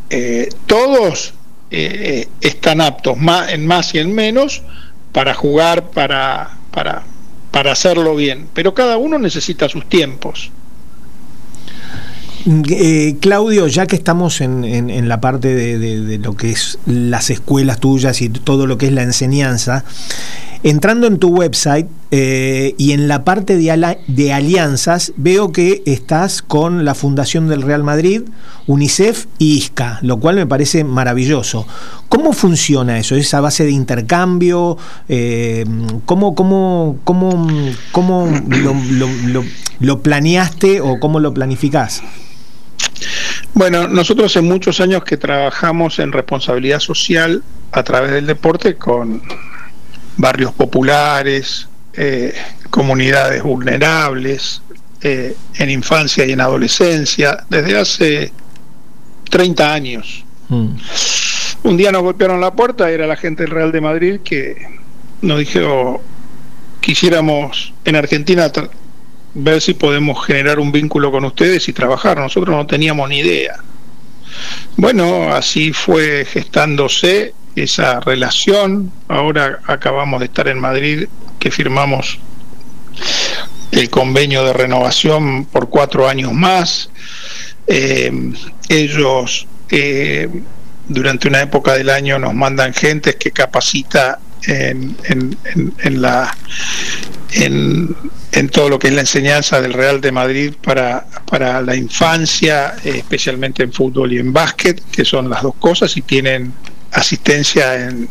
[0.09, 1.33] eh, todos
[1.69, 3.15] eh, están aptos
[3.47, 4.61] en más y en menos
[5.11, 7.03] para jugar, para, para,
[7.51, 10.51] para hacerlo bien, pero cada uno necesita sus tiempos.
[12.45, 18.21] Eh, Claudio, ya que estamos en, la parte de, lo que es las escuelas tuyas
[18.21, 19.85] y todo lo que es la enseñanza,
[20.63, 26.85] entrando en tu website eh, y en la parte de, alianzas, veo que estás con
[26.85, 28.23] la Fundación del Real Madrid,
[28.67, 31.65] UNICEF y ISCA, lo cual me parece maravilloso.
[32.09, 33.15] ¿Cómo funciona eso?
[33.15, 34.77] ¿Esa base de intercambio?
[35.09, 35.65] Eh,
[36.05, 37.47] ¿Cómo, cómo, cómo,
[37.91, 39.43] cómo lo,
[39.79, 42.03] lo planeaste o cómo lo planificás?
[43.53, 49.21] Bueno, nosotros hace muchos años que trabajamos en responsabilidad social a través del deporte con
[50.21, 52.33] barrios populares, eh,
[52.69, 54.61] comunidades vulnerables,
[55.01, 58.31] eh, en infancia y en adolescencia, desde hace
[59.29, 60.23] 30 años.
[60.49, 60.75] Mm.
[61.63, 64.55] Un día nos golpearon la puerta, era la gente del Real de Madrid que
[65.21, 66.01] nos dijo,
[66.79, 68.51] quisiéramos en Argentina
[69.33, 72.17] ver si podemos generar un vínculo con ustedes y trabajar.
[72.17, 73.57] Nosotros no teníamos ni idea.
[74.77, 78.91] Bueno, así fue gestándose esa relación.
[79.07, 81.07] Ahora acabamos de estar en Madrid,
[81.39, 82.19] que firmamos
[83.71, 86.89] el convenio de renovación por cuatro años más.
[87.67, 88.11] Eh,
[88.69, 90.29] ellos eh,
[90.87, 95.37] durante una época del año nos mandan gentes que capacita en, en,
[95.83, 96.35] en, la
[97.33, 97.95] en,
[98.31, 102.75] en, todo lo que es la enseñanza del Real de Madrid para, para la infancia,
[102.83, 106.53] especialmente en fútbol y en básquet, que son las dos cosas, y tienen
[106.91, 108.09] asistencia en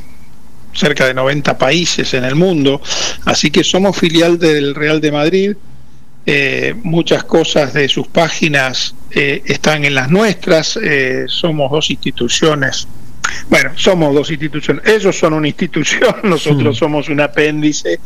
[0.72, 2.80] cerca de 90 países en el mundo,
[3.24, 5.56] así que somos filial del Real de Madrid,
[6.26, 12.86] eh, muchas cosas de sus páginas eh, están en las nuestras, eh, somos dos instituciones
[13.48, 14.86] bueno, somos dos instituciones.
[14.86, 18.00] Ellos son una institución, nosotros somos un apéndice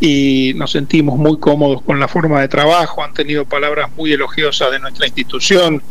[0.00, 3.02] y nos sentimos muy cómodos con la forma de trabajo.
[3.02, 5.82] Han tenido palabras muy elogiosas de nuestra institución.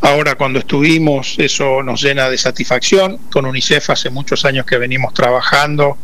[0.00, 3.18] Ahora cuando estuvimos, eso nos llena de satisfacción.
[3.30, 5.98] Con UNICEF hace muchos años que venimos trabajando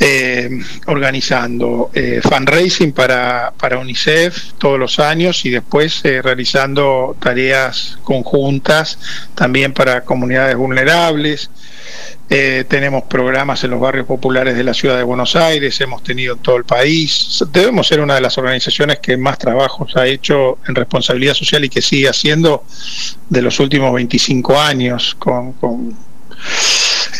[0.00, 0.48] eh,
[0.86, 9.00] organizando eh, fundraising para, para UNICEF todos los años y después eh, realizando tareas conjuntas
[9.34, 11.50] también para comunidades vulnerables.
[12.28, 16.40] Tenemos programas en los barrios populares de la ciudad de Buenos Aires, hemos tenido en
[16.40, 17.42] todo el país.
[17.50, 21.70] Debemos ser una de las organizaciones que más trabajos ha hecho en responsabilidad social y
[21.70, 22.64] que sigue haciendo
[23.30, 25.54] de los últimos 25 años con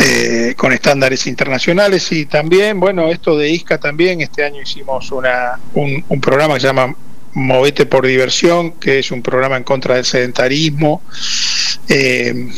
[0.00, 5.58] eh, con estándares internacionales y también, bueno, esto de ISCA también, este año hicimos una,
[5.74, 6.94] un, programa que se llama
[7.34, 11.02] Movete por Diversión, que es un programa en contra del sedentarismo.
[11.88, 12.48] Eh,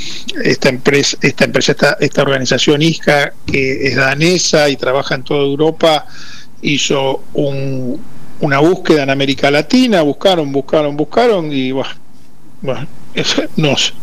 [0.45, 5.41] esta empresa, esta empresa, esta, esta organización ISCA, que es danesa y trabaja en toda
[5.41, 6.07] Europa,
[6.63, 8.01] hizo un,
[8.41, 11.91] una búsqueda en América Latina, buscaron, buscaron, buscaron y bueno,
[12.63, 12.87] bueno
[13.57, 13.95] nos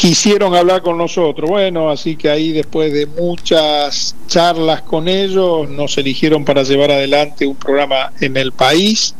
[0.00, 1.50] quisieron hablar con nosotros.
[1.50, 7.46] Bueno, así que ahí después de muchas charlas con ellos, nos eligieron para llevar adelante
[7.46, 9.14] un programa en el país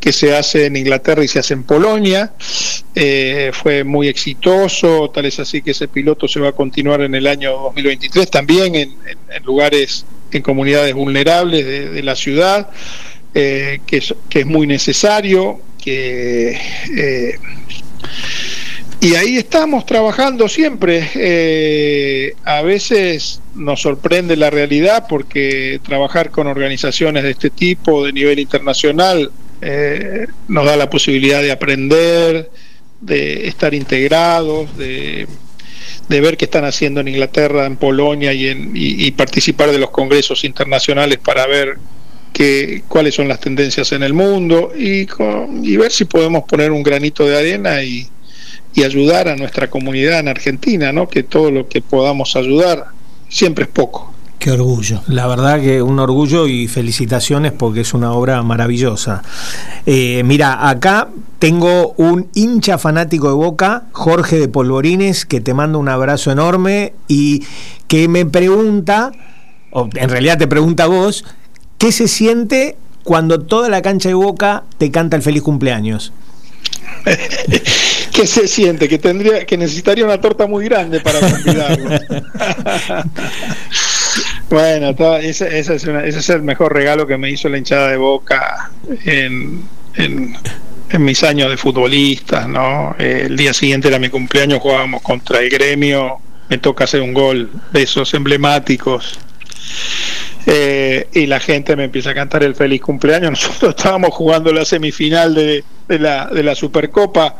[0.00, 2.32] que se hace en Inglaterra y se hace en Polonia.
[2.96, 7.14] Eh, fue muy exitoso, tal es así que ese piloto se va a continuar en
[7.14, 8.96] el año 2023 también en,
[9.44, 12.68] lugares, en comunidades vulnerables de, la ciudad,
[13.32, 16.58] eh, que, es, muy necesario, que
[16.96, 17.38] eh,
[19.06, 21.08] y ahí estamos trabajando siempre.
[21.14, 28.12] Eh, a veces nos sorprende la realidad porque trabajar con organizaciones de este tipo, de
[28.12, 32.50] nivel internacional, eh, nos da la posibilidad de aprender,
[33.00, 35.28] de estar integrados, de,
[36.08, 40.42] ver qué están haciendo en Inglaterra, en Polonia y, en, y, participar de los congresos
[40.42, 41.78] internacionales para ver
[42.32, 45.06] qué cuáles son las tendencias en el mundo y
[45.76, 48.08] ver si podemos poner un granito de arena y
[48.76, 51.08] y ayudar a nuestra comunidad en Argentina, ¿no?
[51.08, 52.84] Que todo lo que podamos ayudar
[53.28, 54.12] siempre es poco.
[54.38, 55.00] Qué orgullo.
[55.08, 59.22] La verdad que un orgullo y felicitaciones porque es una obra maravillosa.
[59.86, 61.08] Eh, mira, acá
[61.38, 66.92] tengo un hincha fanático de Boca, Jorge de Polvorines, que te manda un abrazo enorme
[67.08, 67.44] y
[67.88, 69.10] que me pregunta,
[69.70, 71.24] o en realidad te pregunta a vos,
[71.78, 76.12] ¿qué se siente cuando toda la cancha de Boca te canta el feliz cumpleaños?
[78.16, 78.88] ¿Qué se siente?
[78.88, 81.90] Que tendría, que necesitaría una torta muy grande para convidarlo.
[84.48, 88.70] bueno, ese, es el mejor regalo que me hizo la hinchada de Boca
[89.04, 89.64] en,
[89.96, 90.34] en,
[90.98, 92.96] mis años de futbolista, ¿no?
[92.98, 96.16] el día siguiente era mi cumpleaños, jugábamos contra el gremio,
[96.48, 99.18] me toca hacer un gol de esos emblemáticos.
[100.46, 103.30] Eh, y la gente me empieza a cantar el feliz cumpleaños.
[103.42, 107.36] Nosotros estábamos jugando la semifinal de, de, la, de la Supercopa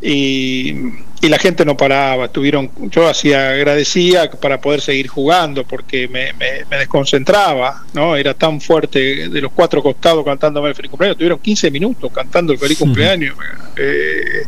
[0.00, 0.74] y,
[1.22, 2.28] la gente no paraba.
[2.28, 8.16] Tuvieron, yo hacía agradecía para poder seguir jugando porque me, me, desconcentraba, ¿no?
[8.16, 11.18] Era tan fuerte de los cuatro costados cantándome el feliz cumpleaños.
[11.18, 13.36] Tuvieron 15 minutos cantando el feliz cumpleaños.
[13.76, 14.44] Eh,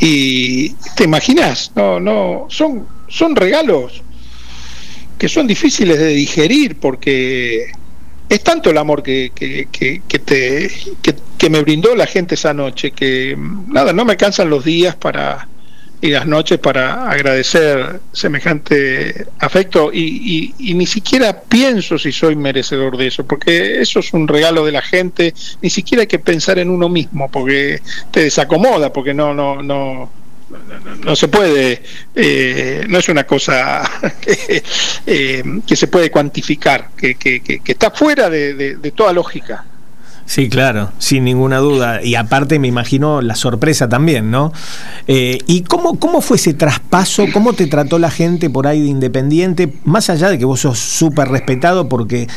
[0.00, 4.02] y te imaginas, no, no, son, son regalos
[5.20, 7.72] que son difíciles de digerir porque
[8.30, 10.70] es tanto el amor que, que, que, te,
[11.36, 15.48] que, me brindó la gente esa noche que nada, no me cansan los días para
[16.00, 22.96] y las noches para agradecer semejante afecto y, y, ni siquiera pienso si soy merecedor
[22.96, 26.58] de eso, porque eso es un regalo de la gente, ni siquiera hay que pensar
[26.58, 30.10] en uno mismo, porque te desacomoda, porque no, no, no,
[31.04, 31.82] no, se puede,
[32.14, 33.82] eh, no es una cosa
[34.20, 34.62] que,
[35.06, 39.64] eh, que se puede cuantificar, que, que, está fuera de, toda lógica.
[40.26, 42.04] Sí, claro, sin ninguna duda.
[42.04, 44.52] Y aparte me imagino la sorpresa también, ¿no?
[45.08, 47.26] Eh, ¿Y cómo, cómo fue ese traspaso?
[47.32, 49.72] ¿Cómo te trató la gente por ahí de Independiente?
[49.84, 52.28] Más allá de que vos sos súper respetado porque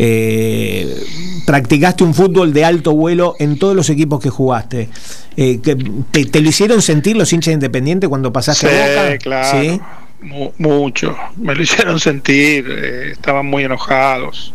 [0.00, 0.96] eh,
[1.44, 4.88] practicaste un fútbol de alto vuelo en todos los equipos que jugaste.
[5.36, 9.18] Eh, que te, lo hicieron sentir los hinchas independientes cuando pasaste a Boca?
[9.18, 9.60] Claro.
[9.60, 9.80] ¿Sí?
[10.58, 14.52] mucho, me lo hicieron sentir, eh, estaban muy enojados.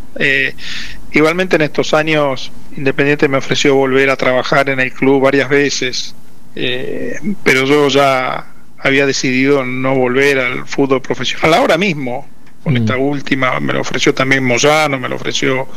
[1.12, 6.14] igualmente en estos años, Independiente me ofreció volver a trabajar en el club varias veces,
[6.54, 8.46] pero yo ya
[8.78, 12.26] había decidido no volver al fútbol profesional ahora mismo
[12.64, 13.00] con esta mm.
[13.00, 15.68] última, me lo ofreció también Moyano, me lo ofreció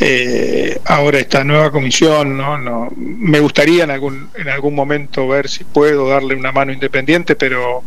[0.00, 2.58] eh, ahora esta nueva comisión, ¿no?
[2.58, 7.36] No, me gustaría en algún, en algún momento ver si puedo darle una mano independiente,
[7.36, 7.84] pero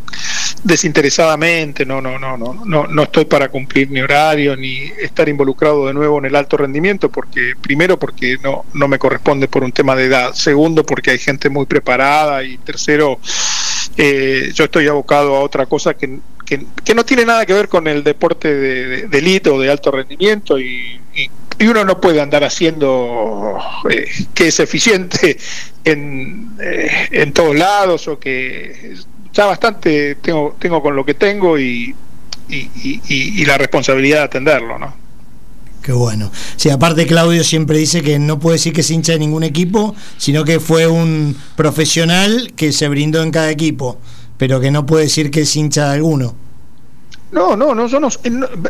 [0.63, 5.87] desinteresadamente, no, no, no, no, no, no estoy para cumplir mi horario ni estar involucrado
[5.87, 9.71] de nuevo en el alto rendimiento, porque primero porque no, no me corresponde por un
[9.71, 13.19] tema de edad, segundo porque hay gente muy preparada y tercero
[13.97, 17.87] eh, yo estoy abocado a otra cosa que, que, no tiene nada que ver con
[17.87, 21.01] el deporte de, de, elite o de alto rendimiento y,
[21.61, 23.57] uno no puede andar haciendo
[23.89, 25.37] eh, que es eficiente
[25.85, 28.93] en, eh, en todos lados o que
[29.31, 31.95] ya bastante tengo, tengo con lo que tengo y,
[32.49, 35.04] y, y la responsabilidad de atenderlo, ¿no?
[35.85, 36.31] Qué bueno.
[36.55, 39.93] Sí, aparte Claudio siempre dice que no puede decir que es hincha de ningún equipo,
[40.17, 43.99] sino que fue un profesional que se brindó en cada equipo,
[44.39, 46.33] pero que no puede decir que es hincha de alguno.
[47.31, 48.09] No, no, no, yo no,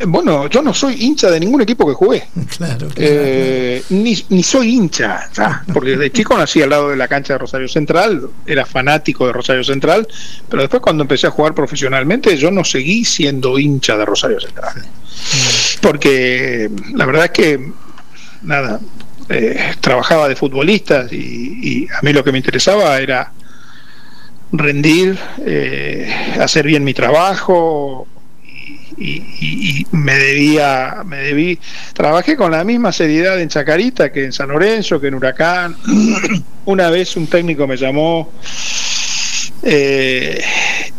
[0.07, 2.28] bueno, yo no soy hincha de ningún equipo que jugué.
[2.57, 5.30] Claro, eh, ni, ni, soy hincha,
[5.74, 9.32] porque desde chico nací al lado de la cancha de Rosario Central, era fanático de
[9.32, 10.05] Rosario Central,
[10.49, 14.84] pero después cuando empecé a jugar profesionalmente yo no seguí siendo hincha de Rosario Central.
[15.86, 17.71] Porque la verdad es que,
[18.41, 18.79] nada,
[19.29, 23.31] eh, trabajaba de futbolista y, a mí lo que me interesaba era
[24.51, 25.15] rendir,
[25.45, 28.07] eh, hacer bien mi trabajo,
[28.97, 31.59] y, me debía, me debí,
[31.93, 35.77] trabajé con la misma seriedad en Chacarita que en San Lorenzo, que en Huracán.
[36.65, 38.31] Una vez un técnico me llamó
[39.61, 40.41] eh,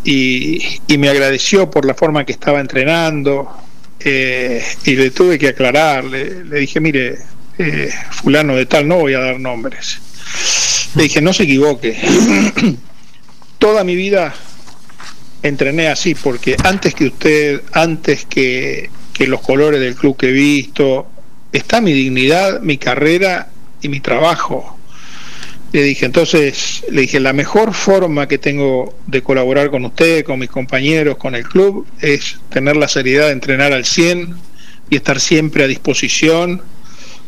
[0.05, 3.66] y, me agradeció por la forma que estaba entrenando
[3.99, 7.17] eh, y le tuve que aclarar, le, dije, mire,
[7.57, 9.99] eh, fulano de tal, no voy a dar nombres.
[10.95, 11.97] Le dije, no se equivoque.
[13.59, 14.33] Toda mi vida
[15.43, 18.89] entrené así, porque antes que usted, antes que,
[19.19, 21.07] los colores del club que he visto,
[21.51, 23.49] está mi dignidad, mi carrera
[23.81, 24.76] y mi trabajo.
[25.73, 30.39] Le dije, entonces, le dije, la mejor forma que tengo de colaborar con usted, con
[30.39, 34.35] mis compañeros, con el club, es tener la seriedad de entrenar al 100
[34.89, 36.61] y estar siempre a disposición,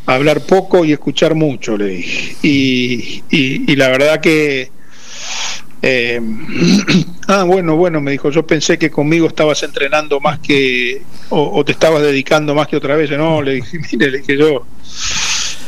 [0.06, 2.36] hablar poco y escuchar mucho, le dije.
[2.42, 4.70] Y, y la verdad que
[5.82, 6.20] eh,
[7.28, 11.72] ah, bueno, bueno, me dijo, yo pensé que conmigo estabas entrenando más que, o, te
[11.72, 13.10] estabas dedicando más que otra vez.
[13.10, 14.66] No, le dije, mire, le dije yo,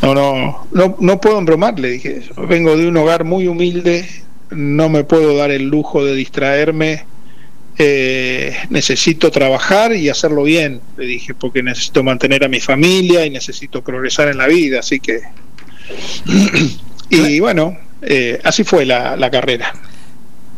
[0.02, 4.08] no, no, no, no puedo embromar, le dije, vengo de un hogar muy humilde,
[4.50, 7.04] no me puedo dar el lujo de distraerme
[7.78, 13.30] eh, necesito trabajar y hacerlo bien, le dije, porque necesito mantener a mi familia y
[13.30, 15.20] necesito progresar en la vida, así que...
[17.10, 19.72] y bueno, eh, así fue la, la carrera.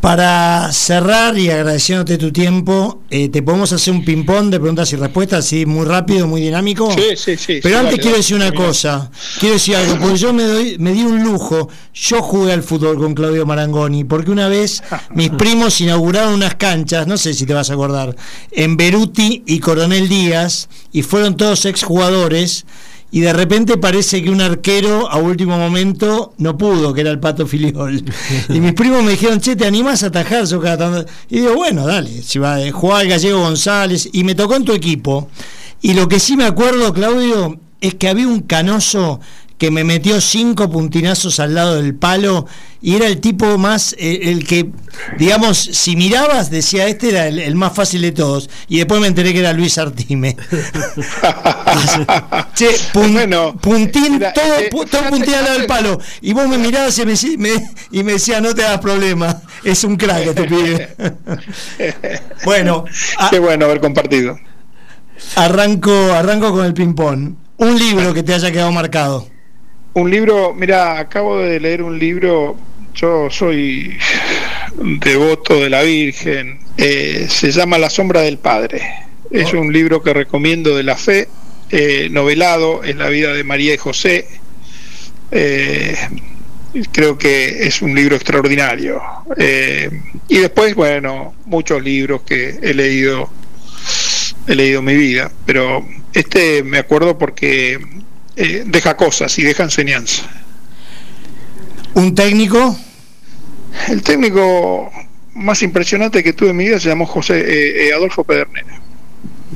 [0.04, 4.96] Para cerrar y agradeciéndote tu tiempo, eh, te podemos hacer un ping-pong de preguntas y
[4.96, 6.92] respuestas, así muy rápido, muy dinámico.
[6.92, 7.60] Sí, sí, sí.
[7.62, 10.92] Pero sí, antes quiero decir una cosa, quiero decir algo, porque yo me, doy, me
[10.92, 14.82] di un lujo, yo jugué al fútbol con Claudio Marangoni, porque una vez
[15.14, 18.14] mis primos inauguraron unas canchas, no sé si te vas a acordar,
[18.50, 22.66] en Beruti y Coronel Díaz, y fueron todos exjugadores,
[23.14, 27.20] y de repente parece que un arquero a último momento no pudo, que era el
[27.20, 28.04] Pato Filiol.
[28.48, 30.48] Y mis primos me dijeron, che, ¿te animás a atajar?
[30.48, 31.12] Sos cada tanto?".
[31.30, 34.64] Y digo, bueno, dale, si va, eh, jugaba el Gallego González, y me tocó en
[34.64, 35.28] tu equipo.
[35.80, 39.20] Y lo que sí me acuerdo, Claudio, es que había un canoso
[39.64, 42.46] que me metió cinco puntinazos al lado del palo
[42.82, 44.68] y era el tipo más, eh, el que,
[45.16, 48.50] digamos, si mirabas, decía, este era el, el más fácil de todos.
[48.68, 50.36] Y después me enteré que era Luis Artime.
[52.54, 55.98] che, pun- Bueno, puntín, todo, eh, todo fíjate- puntín al lado del palo.
[56.20, 59.82] Y vos me mirabas y me, me- y me decía, no te hagas problema, es
[59.84, 60.94] un crack este pibe.
[62.44, 62.84] bueno,
[63.18, 64.38] a- Qué bueno haber compartido.
[65.36, 67.36] arranco, arranco con el ping-pong.
[67.56, 69.32] Un libro que te haya quedado marcado.
[69.94, 72.56] Un libro, mira, acabo de leer un libro,
[72.96, 73.96] yo soy
[74.74, 78.82] devoto de la Virgen, eh, se llama La sombra del Padre.
[79.30, 81.28] Es un libro que recomiendo de la fe,
[81.70, 84.26] eh, novelado, es la vida de María y José.
[85.30, 85.96] Eh,
[86.90, 89.00] creo que es un libro extraordinario.
[89.36, 89.90] Eh,
[90.26, 93.30] y después, bueno, muchos libros que he leído,
[94.48, 97.78] he leído en mi vida, pero este me acuerdo porque
[98.36, 100.22] eh, deja cosas y deja enseñanza.
[101.94, 102.76] Un técnico.
[103.88, 104.90] El técnico
[105.34, 108.80] más impresionante que tuve en mi vida se llamó José eh, eh, Adolfo Pedernera.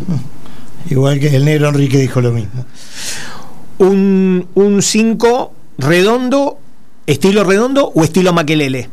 [0.91, 2.65] Igual que el negro Enrique dijo lo mismo.
[3.79, 6.59] Un 5 redondo,
[7.07, 8.89] estilo redondo o estilo maquelele.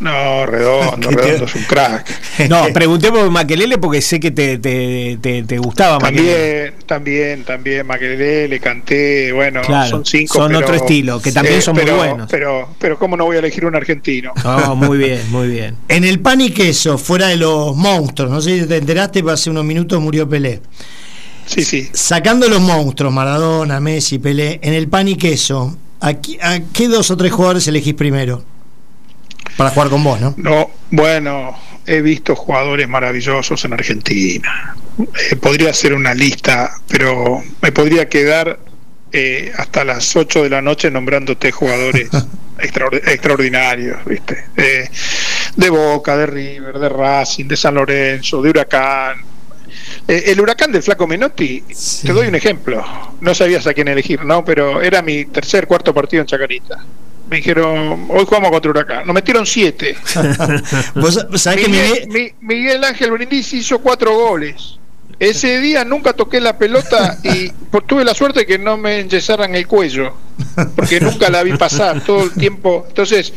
[0.00, 2.48] No, redondo, ¿Qué te- redondo es un crack.
[2.48, 6.72] No, pregunté por Maquelele porque sé que te, te, te, te gustaba Maquelele.
[6.86, 10.34] También, también, también, Maquelele, le canté, bueno, Claro, son cinco.
[10.34, 12.28] son pero- otro estilo, que también son muy buenos.
[12.30, 14.32] Pero, pero, ¿cómo no voy a elegir un argentino?
[14.44, 15.76] No, muy bien, muy bien.
[15.88, 19.32] En el pan y queso, fuera de los monstruos, no sé si te enteraste, pero
[19.34, 20.60] hace unos minutos murió Pelé.
[21.46, 21.88] Sí, sí.
[21.92, 26.88] Sacando los monstruos, Maradona, Messi, Pelé, en el pan y queso, ¿a, qui- a qué
[26.88, 28.44] dos o tres jugadores elegís primero?
[29.56, 30.34] Para jugar con vos, ¿no?
[30.36, 34.76] No, bueno, he visto jugadores maravillosos en Argentina.
[35.30, 38.58] Eh, podría hacer una lista, pero me podría quedar
[39.12, 42.10] eh, hasta las 8 de la noche nombrándote jugadores
[42.58, 44.44] extraor- extraordinarios, ¿viste?
[44.56, 44.88] Eh,
[45.56, 49.18] de Boca, de River, de Racing, de San Lorenzo, de Huracán.
[50.06, 52.06] Eh, el huracán del Flaco Menotti, Sí.
[52.06, 52.84] te doy un ejemplo.
[53.20, 54.44] No sabías a quién elegir, ¿no?
[54.44, 56.78] Pero era mi tercer, cuarto partido en Chacarita.
[57.30, 59.06] Me dijeron, hoy jugamos contra Huracán.
[59.06, 59.96] Nos metieron siete.
[60.94, 64.76] Vos sabés que Miguel, Mi- Miguel Ángel Brindisi hizo cuatro goles.
[65.18, 69.54] Ese día nunca toqué la pelota y por- tuve la suerte que no me enyesaran
[69.56, 70.14] el cuello,
[70.76, 72.84] porque nunca la vi pasar todo el tiempo.
[72.88, 73.32] Entonces,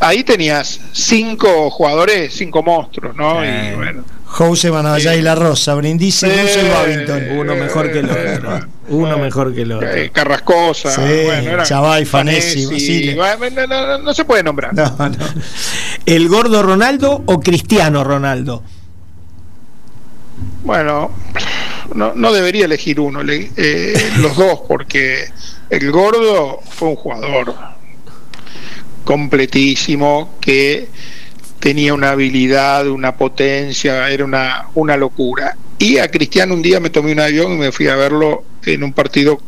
[0.00, 3.44] ahí tenías cinco jugadores, cinco monstruos, ¿no?
[3.44, 4.04] Y bueno.
[4.26, 7.38] Jose Manavallá y La Rosa, Brindisi, Eh, Babington.
[7.38, 8.66] Uno mejor que el otro.
[8.88, 9.88] Uno mejor que el otro.
[9.88, 14.74] eh, Carrascosa, Sí, bueno, Chavay, Fanesi, bueno, no, no, no, no se puede nombrar.
[14.74, 15.16] No, no.
[16.04, 18.62] ¿El gordo Ronaldo o Cristiano Ronaldo?
[20.64, 21.10] Bueno,
[21.94, 25.26] no, no debería elegir uno, le- eh, los dos, porque
[25.70, 27.54] el gordo fue un jugador
[29.04, 30.88] completísimo que
[31.58, 35.56] tenía una habilidad, una potencia, era una, una locura.
[35.78, 38.82] Y a Cristiano un día me tomé un avión y me fui a verlo en
[38.84, 39.40] un partido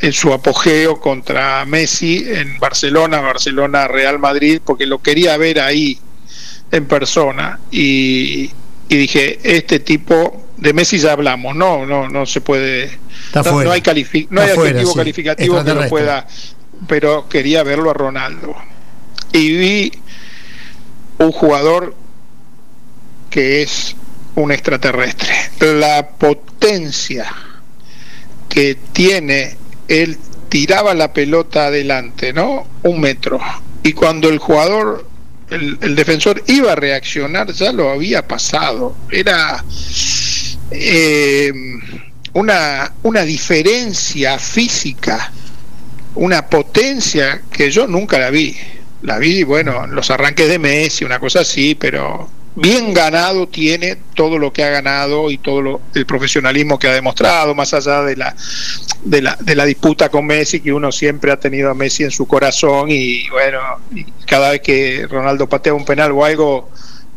[0.00, 5.98] en su apogeo contra Messi en Barcelona, Barcelona Real Madrid, porque lo quería ver ahí
[6.70, 8.50] en persona y,
[8.88, 12.98] y dije, este tipo de Messi ya hablamos, no, no, no se puede,
[13.34, 14.98] no, hay, califi- no hay fuera, adjetivo sí.
[14.98, 16.26] calificativo que lo pueda,
[16.86, 18.54] pero quería verlo a Ronaldo.
[19.32, 19.92] Y vi
[21.18, 21.94] un jugador
[23.30, 23.96] que es
[24.36, 25.34] un extraterrestre.
[25.60, 27.26] La potencia
[28.48, 29.56] que tiene,
[29.88, 30.18] él
[30.48, 32.66] tiraba la pelota adelante, ¿no?
[32.82, 33.40] Un metro.
[33.82, 35.06] Y cuando el jugador,
[35.50, 38.96] el, defensor iba a reaccionar, ya lo había pasado.
[39.10, 39.64] Era
[40.70, 41.52] eh,
[42.32, 45.32] una, una diferencia física,
[46.14, 48.56] una potencia que yo nunca la vi.
[49.02, 52.28] La vi, bueno, en los arranques de Messi, una cosa así, pero
[52.60, 56.92] bien ganado tiene todo lo que ha ganado y todo lo, el profesionalismo que ha
[56.92, 58.34] demostrado, más allá de la,
[59.04, 62.10] de la, de la disputa con Messi, que uno siempre ha tenido a Messi en
[62.10, 63.60] su corazón y bueno,
[64.26, 66.70] cada vez que Ronaldo patea un penal o algo,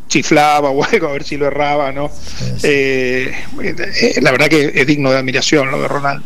[0.08, 2.12] chiflaba o algo, a ver si lo erraba, ¿no?
[2.62, 3.34] Eh,
[3.64, 6.26] eh, la verdad que es digno de admiración lo de Ronaldo.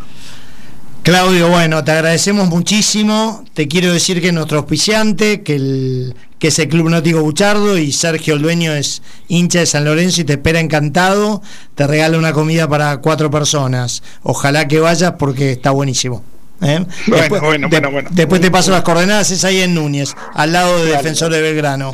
[1.06, 3.46] Claudio, bueno, te agradecemos muchísimo.
[3.54, 7.92] Te quiero decir que nuestro auspiciante, que, el, que es el Club Náutico Buchardo y
[7.92, 11.44] Sergio, el dueño, es hincha de San Lorenzo y te espera encantado.
[11.76, 14.02] Te regala una comida para cuatro personas.
[14.24, 16.24] Ojalá que vayas porque está buenísimo.
[16.64, 16.84] ¿eh?
[17.06, 18.10] Bueno, después, bueno, de- bueno, bueno.
[18.12, 21.42] Después te paso las coordenadas, es ahí en Núñez, al lado de Dale, Defensor de
[21.42, 21.92] Belgrano.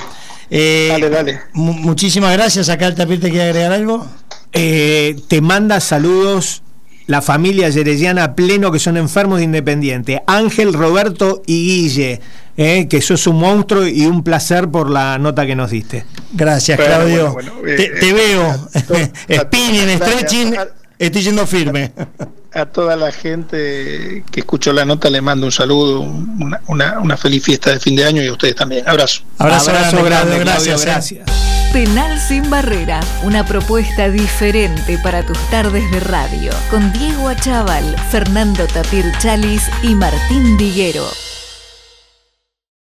[0.50, 1.40] Eh, Dale, dale.
[1.52, 2.70] mu- muchísimas gracias.
[2.70, 4.08] Acá el tapir te quiere agregar algo.
[4.54, 6.62] Eh, te manda saludos
[7.08, 10.22] la familia yeresiana pleno que son enfermos de Independiente.
[10.28, 12.22] Ángel, Roberto y Guille,
[12.58, 16.06] eh, que sos un monstruo y un placer por la nota que nos diste.
[16.34, 17.34] Gracias, Bueno, Claudio.
[17.34, 18.44] bueno, bueno, te, eh, te eh, veo.
[18.50, 20.56] a- Spinning, stretching.
[21.00, 21.92] Estoy yendo firme.
[22.54, 27.18] A toda la gente que escuchó la nota le mando un saludo, una, una, una
[27.18, 28.88] feliz fiesta de fin de año y a ustedes también.
[28.88, 29.24] Abrazo.
[29.38, 30.82] Abrazo, grande, Claudio, Claudio, gracias.
[30.82, 30.86] eh.
[30.86, 31.61] gracias.
[31.74, 38.68] Penal sin barrera, una propuesta diferente para tus tardes de radio, con Diego Achával, Fernando
[38.68, 41.31] Tapir Chalis y Martín Diguero.